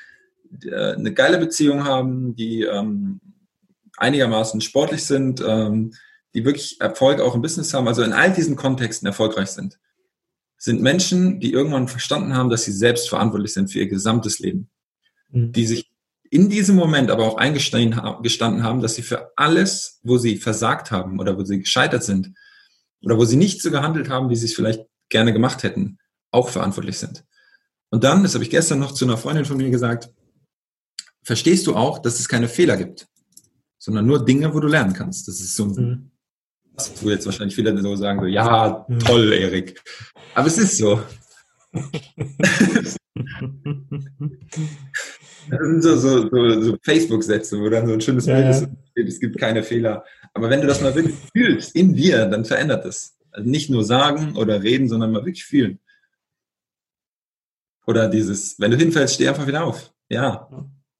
[0.64, 3.20] äh, eine geile Beziehung haben, die ähm,
[3.97, 5.93] einigermaßen sportlich sind, ähm,
[6.35, 9.79] die wirklich Erfolg auch im Business haben, also in all diesen Kontexten erfolgreich sind,
[10.59, 14.68] sind Menschen, die irgendwann verstanden haben, dass sie selbst verantwortlich sind für ihr gesamtes Leben,
[15.31, 15.53] mhm.
[15.53, 15.93] die sich
[16.35, 21.20] in diesem Moment aber auch eingestanden haben, dass sie für alles, wo sie versagt haben
[21.20, 22.32] oder wo sie gescheitert sind
[23.03, 25.99] oder wo sie nicht so gehandelt haben, wie sie es vielleicht gerne gemacht hätten,
[26.32, 27.24] auch verantwortlich sind.
[27.91, 30.11] Und dann, das habe ich gestern noch zu einer Freundin von mir gesagt,
[31.22, 33.07] verstehst du auch, dass es keine Fehler gibt,
[33.78, 35.28] sondern nur Dinge, wo du lernen kannst.
[35.28, 36.11] Das ist so ein, mhm.
[37.01, 38.99] wo jetzt wahrscheinlich viele so sagen, so, ja, mhm.
[38.99, 39.80] toll, Erik.
[40.35, 41.01] Aber es ist so.
[45.51, 48.68] Das sind so, so, so, so Facebook-Sätze, wo dann so ein schönes ja, Bild ist,
[48.97, 49.05] ja.
[49.05, 50.05] es gibt keine Fehler.
[50.32, 53.16] Aber wenn du das mal wirklich fühlst in dir, dann verändert es.
[53.30, 55.78] Also nicht nur sagen oder reden, sondern mal wirklich fühlen.
[57.86, 59.92] Oder dieses, wenn du hinfällst, steh einfach wieder auf.
[60.09, 60.49] Ja.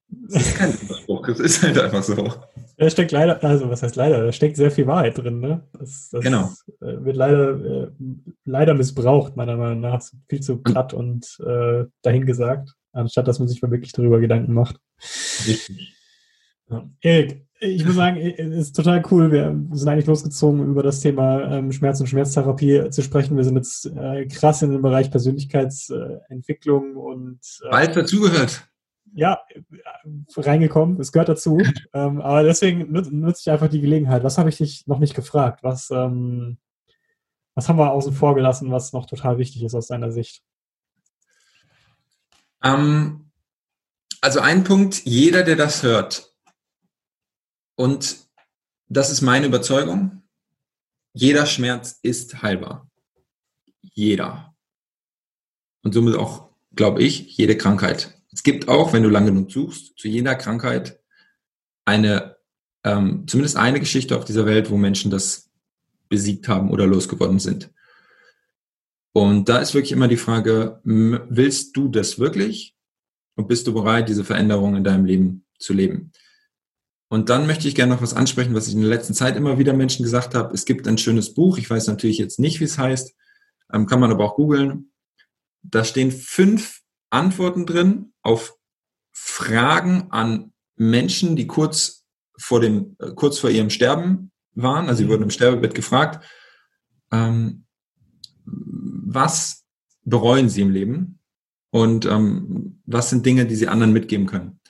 [0.09, 2.33] Das ist kein Widerspruch, es ist halt einfach so.
[2.77, 5.63] Da steckt leider, also was heißt leider, da steckt sehr viel Wahrheit drin, ne?
[5.79, 6.51] Das, das genau.
[6.81, 7.91] Äh, wird leider, äh,
[8.45, 10.03] leider missbraucht, meiner Meinung nach.
[10.29, 14.77] Viel zu platt und äh, dahingesagt, anstatt dass man sich mal wirklich darüber Gedanken macht.
[15.47, 15.95] Richtig.
[16.71, 16.89] Ja.
[17.03, 19.31] Erik, ich muss sagen, es ist total cool.
[19.31, 23.37] Wir sind eigentlich losgezogen, über das Thema ähm, Schmerz und Schmerztherapie zu sprechen.
[23.37, 28.67] Wir sind jetzt äh, krass in den Bereich Persönlichkeitsentwicklung und äh, bald dazugehört.
[29.17, 29.41] Ja,
[30.37, 31.01] reingekommen.
[31.01, 31.59] Es gehört dazu.
[31.95, 34.25] ähm, aber deswegen nutze ich einfach die Gelegenheit.
[34.25, 35.63] Was habe ich dich noch nicht gefragt?
[35.63, 36.59] Was, ähm,
[37.55, 40.43] was haben wir außen vor gelassen, was noch total wichtig ist aus deiner Sicht?
[42.65, 43.31] Ähm,
[44.21, 46.35] also ein Punkt, jeder, der das hört,
[47.77, 48.19] und
[48.89, 50.23] das ist meine Überzeugung.
[51.13, 52.91] Jeder Schmerz ist heilbar.
[53.83, 54.55] Jeder.
[55.83, 58.21] Und somit auch, glaube ich, jede Krankheit.
[58.33, 61.01] Es gibt auch, wenn du lange genug suchst, zu jeder Krankheit
[61.85, 62.37] eine,
[62.85, 65.51] ähm, zumindest eine Geschichte auf dieser Welt, wo Menschen das
[66.09, 67.71] besiegt haben oder losgeworden sind.
[69.17, 72.75] Und da ist wirklich immer die Frage, willst du das wirklich?
[73.37, 76.11] Und bist du bereit, diese Veränderung in deinem Leben zu leben?
[77.09, 79.57] Und dann möchte ich gerne noch was ansprechen, was ich in der letzten Zeit immer
[79.57, 80.53] wieder Menschen gesagt habe.
[80.53, 83.15] Es gibt ein schönes Buch, ich weiß natürlich jetzt nicht, wie es heißt,
[83.73, 84.91] ähm, kann man aber auch googeln.
[85.63, 88.57] Da stehen fünf Antworten drin auf
[89.13, 92.05] Fragen an Menschen, die kurz
[92.37, 94.89] vor dem, äh, kurz vor ihrem Sterben waren.
[94.89, 95.11] Also sie mhm.
[95.11, 96.25] wurden im Sterbebett gefragt,
[97.13, 97.65] ähm,
[99.05, 99.65] was
[100.03, 101.21] bereuen sie im Leben
[101.71, 104.61] und ähm, was sind Dinge, die sie anderen mitgeben können.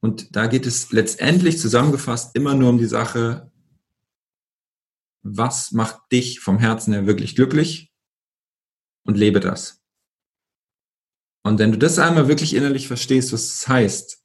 [0.00, 3.50] Und da geht es letztendlich zusammengefasst immer nur um die Sache,
[5.22, 7.92] was macht dich vom Herzen her wirklich glücklich
[9.04, 9.82] und lebe das.
[11.42, 14.22] Und wenn du das einmal wirklich innerlich verstehst, was es das heißt,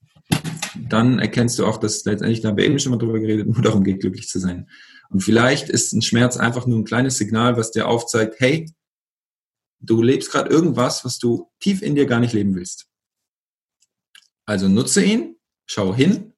[0.75, 3.61] dann erkennst du auch, dass letztendlich, da haben wir eben schon mal drüber geredet, nur
[3.61, 4.69] darum geht, glücklich zu sein.
[5.09, 8.71] Und vielleicht ist ein Schmerz einfach nur ein kleines Signal, was dir aufzeigt, hey,
[9.81, 12.87] du lebst gerade irgendwas, was du tief in dir gar nicht leben willst.
[14.45, 16.33] Also nutze ihn, schau hin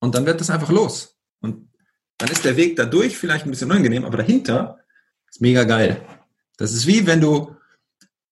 [0.00, 1.16] und dann wird das einfach los.
[1.40, 1.70] Und
[2.18, 4.78] dann ist der Weg dadurch vielleicht ein bisschen unangenehm, aber dahinter
[5.30, 6.04] ist mega geil.
[6.56, 7.54] Das ist wie wenn du,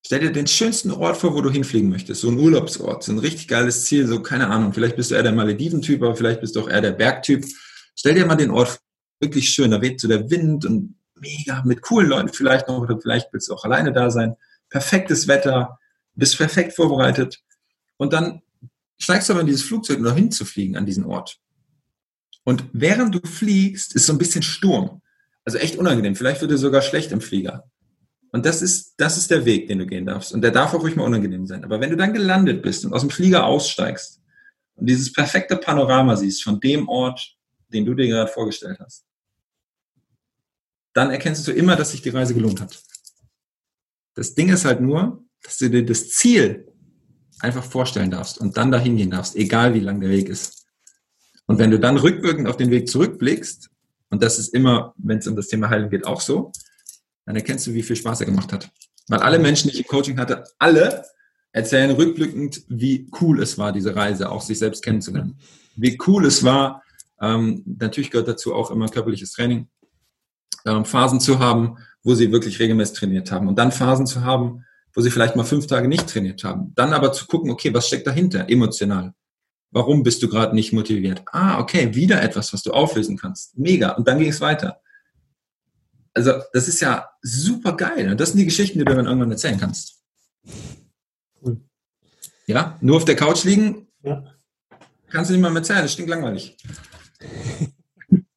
[0.05, 3.19] stell dir den schönsten Ort vor, wo du hinfliegen möchtest, so ein Urlaubsort, so ein
[3.19, 6.57] richtig geiles Ziel, so keine Ahnung, vielleicht bist du eher der Malediven-Typ, aber vielleicht bist
[6.57, 7.45] du auch eher der Bergtyp.
[7.97, 8.81] Stell dir mal den Ort
[9.21, 13.01] wirklich schön, da weht so der Wind und mega mit coolen Leuten vielleicht noch oder
[13.01, 14.37] vielleicht willst du auch alleine da sein.
[14.71, 15.79] Perfektes Wetter,
[16.15, 17.43] bist perfekt vorbereitet
[17.97, 18.43] und dann
[18.99, 21.39] steigst du aber in dieses Flugzeug, um dahin zu fliegen an diesen Ort.
[22.45, 25.03] Und während du fliegst, ist so ein bisschen Sturm.
[25.45, 26.15] Also echt unangenehm.
[26.15, 27.65] Vielleicht wird dir sogar schlecht im Flieger.
[28.33, 30.33] Und das ist, das ist der Weg, den du gehen darfst.
[30.33, 31.65] Und der darf auch ruhig mal unangenehm sein.
[31.65, 34.21] Aber wenn du dann gelandet bist und aus dem Flieger aussteigst
[34.77, 37.37] und dieses perfekte Panorama siehst von dem Ort,
[37.69, 39.05] den du dir gerade vorgestellt hast,
[40.95, 42.83] dann erkennst du immer, dass sich die Reise gelohnt hat.
[44.15, 46.73] Das Ding ist halt nur, dass du dir das Ziel
[47.41, 50.65] einfach vorstellen darfst und dann dahin gehen darfst, egal wie lang der Weg ist.
[51.47, 53.69] Und wenn du dann rückwirkend auf den Weg zurückblickst,
[54.11, 56.53] und das ist immer, wenn es um das Thema Heilung geht, auch so,
[57.27, 58.71] dann erkennst du, wie viel Spaß er gemacht hat.
[59.09, 61.05] Weil alle Menschen, die ich im Coaching hatte, alle
[61.53, 65.39] erzählen rückblickend, wie cool es war, diese Reise, auch sich selbst kennenzulernen.
[65.77, 66.83] Wie cool es war,
[67.21, 69.69] ähm, natürlich gehört dazu auch immer körperliches Training,
[70.67, 73.49] ähm, Phasen zu haben, wo sie wirklich regelmäßig trainiert haben.
[73.49, 76.73] Und dann Phasen zu haben, wo sie vielleicht mal fünf Tage nicht trainiert haben.
[76.75, 79.13] Dann aber zu gucken, okay, was steckt dahinter emotional?
[79.71, 81.23] Warum bist du gerade nicht motiviert?
[81.33, 83.59] Ah, okay, wieder etwas, was du auflösen kannst.
[83.59, 83.91] Mega.
[83.91, 84.81] Und dann ging es weiter.
[86.13, 88.13] Also, das ist ja super geil.
[88.13, 90.01] Und das sind die Geschichten, die du dann irgendwann erzählen kannst.
[91.43, 91.61] Cool.
[92.47, 94.23] Ja, nur auf der Couch liegen, ja.
[95.09, 95.83] kannst du nicht mal mehr erzählen.
[95.83, 96.57] Das stinkt langweilig.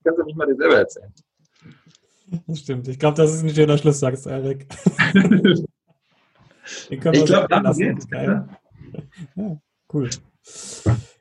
[0.03, 1.13] kannst du nicht mal dir selber erzählen.
[2.47, 2.87] Das stimmt.
[2.87, 4.67] Ich glaube, das ist ein schöner Schluss, sagst du, Erik.
[6.89, 7.77] ich glaube, das
[8.09, 8.47] geil.
[9.35, 9.57] Ja,
[9.93, 10.09] cool.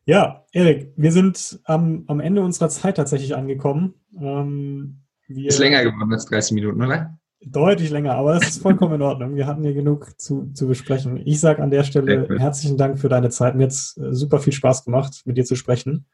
[0.05, 3.95] Ja, Erik, wir sind am, am Ende unserer Zeit tatsächlich angekommen.
[4.21, 7.19] Ähm, ist länger geworden als 30 Minuten, oder?
[7.45, 9.37] Deutlich länger, aber das ist vollkommen in Ordnung.
[9.37, 11.21] Wir hatten hier genug zu, zu besprechen.
[11.25, 13.57] Ich sage an der Stelle herzlichen Dank für deine Zeit.
[13.57, 16.07] Mir hat es äh, super viel Spaß gemacht, mit dir zu sprechen.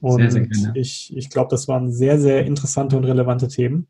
[0.00, 3.86] Und sehr, sehr ich, ich glaube, das waren sehr, sehr interessante und relevante Themen.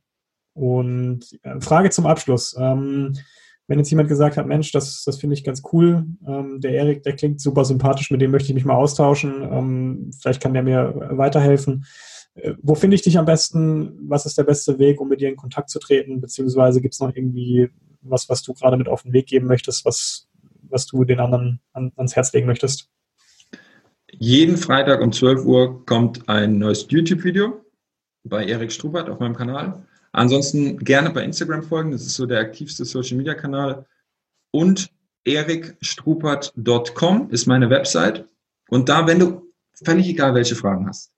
[0.54, 2.56] Und äh, Frage zum Abschluss.
[2.58, 3.14] Ähm,
[3.66, 7.02] wenn jetzt jemand gesagt hat, Mensch, das, das finde ich ganz cool, ähm, der Erik,
[7.02, 10.62] der klingt super sympathisch, mit dem möchte ich mich mal austauschen, ähm, vielleicht kann der
[10.62, 11.86] mir weiterhelfen.
[12.34, 13.98] Äh, wo finde ich dich am besten?
[14.08, 16.20] Was ist der beste Weg, um mit dir in Kontakt zu treten?
[16.20, 17.70] Beziehungsweise gibt es noch irgendwie
[18.02, 20.28] was, was du gerade mit auf den Weg geben möchtest, was,
[20.68, 22.90] was du den anderen an, ans Herz legen möchtest?
[24.18, 27.64] jeden Freitag um 12 Uhr kommt ein neues YouTube-Video
[28.24, 29.86] bei Erik Strubert auf meinem Kanal.
[30.14, 33.84] Ansonsten gerne bei Instagram folgen, das ist so der aktivste Social-Media-Kanal.
[34.52, 34.88] Und
[35.24, 38.24] erikstrupert.com ist meine Website.
[38.68, 39.52] Und da, wenn du
[39.84, 41.10] völlig egal welche Fragen hast,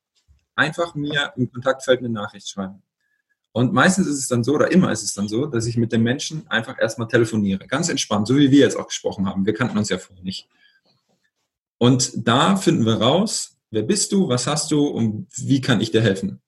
[0.55, 2.81] einfach mir im Kontaktfeld eine Nachricht schreiben.
[3.51, 5.91] Und meistens ist es dann so, oder immer ist es dann so, dass ich mit
[5.91, 7.67] den Menschen einfach erstmal telefoniere.
[7.67, 9.45] Ganz entspannt, so wie wir jetzt auch gesprochen haben.
[9.45, 10.49] Wir kannten uns ja vorher nicht.
[11.77, 15.91] Und da finden wir raus, wer bist du, was hast du und wie kann ich
[15.91, 16.41] dir helfen?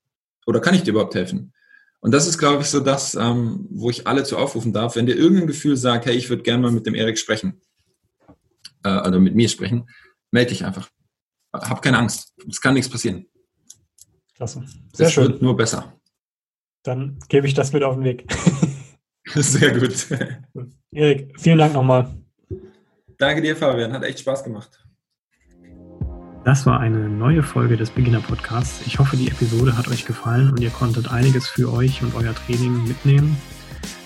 [0.48, 1.54] Oder kann ich dir überhaupt helfen?
[2.02, 4.96] Und das ist, glaube ich, so das, ähm, wo ich alle zu aufrufen darf.
[4.96, 7.62] Wenn dir irgendein Gefühl sagt, hey, ich würde gerne mal mit dem Erik sprechen,
[8.84, 9.90] äh, oder mit mir sprechen,
[10.32, 10.90] melde dich einfach.
[11.54, 12.34] Hab keine Angst.
[12.48, 13.26] Es kann nichts passieren.
[14.36, 14.64] Klasse.
[14.94, 15.24] Sehr es schön.
[15.24, 16.00] wird nur besser.
[16.84, 18.26] Dann gebe ich das mit auf den Weg.
[19.36, 20.08] Sehr gut.
[20.92, 22.16] Erik, vielen Dank nochmal.
[23.18, 23.92] Danke dir, Fabian.
[23.92, 24.84] Hat echt Spaß gemacht.
[26.46, 28.88] Das war eine neue Folge des Beginner Podcasts.
[28.88, 32.34] Ich hoffe, die Episode hat euch gefallen und ihr konntet einiges für euch und euer
[32.34, 33.38] Training mitnehmen.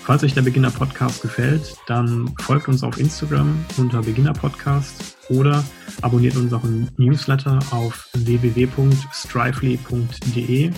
[0.02, 5.64] Falls euch der Beginner Podcast gefällt, dann folgt uns auf Instagram unter Beginner Podcast oder
[6.02, 10.70] abonniert unseren Newsletter auf www.strively.de.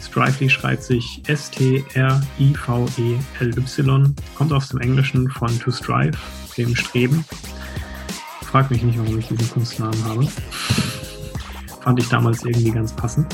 [0.00, 1.84] Strively schreibt sich S-T-R-I-V-E-L-Y,
[4.36, 6.16] kommt aus dem Englischen von to strive,
[6.56, 7.24] dem Streben.
[8.48, 10.26] Frag mich nicht, warum ich diesen Kunstnamen habe.
[11.82, 13.26] Fand ich damals irgendwie ganz passend.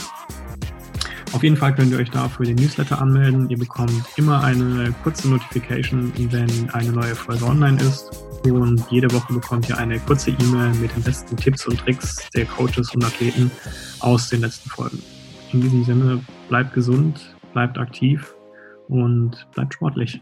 [1.33, 3.49] Auf jeden Fall könnt ihr euch da für den Newsletter anmelden.
[3.49, 8.11] Ihr bekommt immer eine kurze Notification, wenn eine neue Folge online ist.
[8.43, 12.47] Und jede Woche bekommt ihr eine kurze E-Mail mit den besten Tipps und Tricks der
[12.47, 13.53] Coaches und Athleten
[14.01, 15.01] aus den letzten Folgen.
[15.53, 18.35] In diesem Sinne, bleibt gesund, bleibt aktiv
[18.89, 20.21] und bleibt sportlich.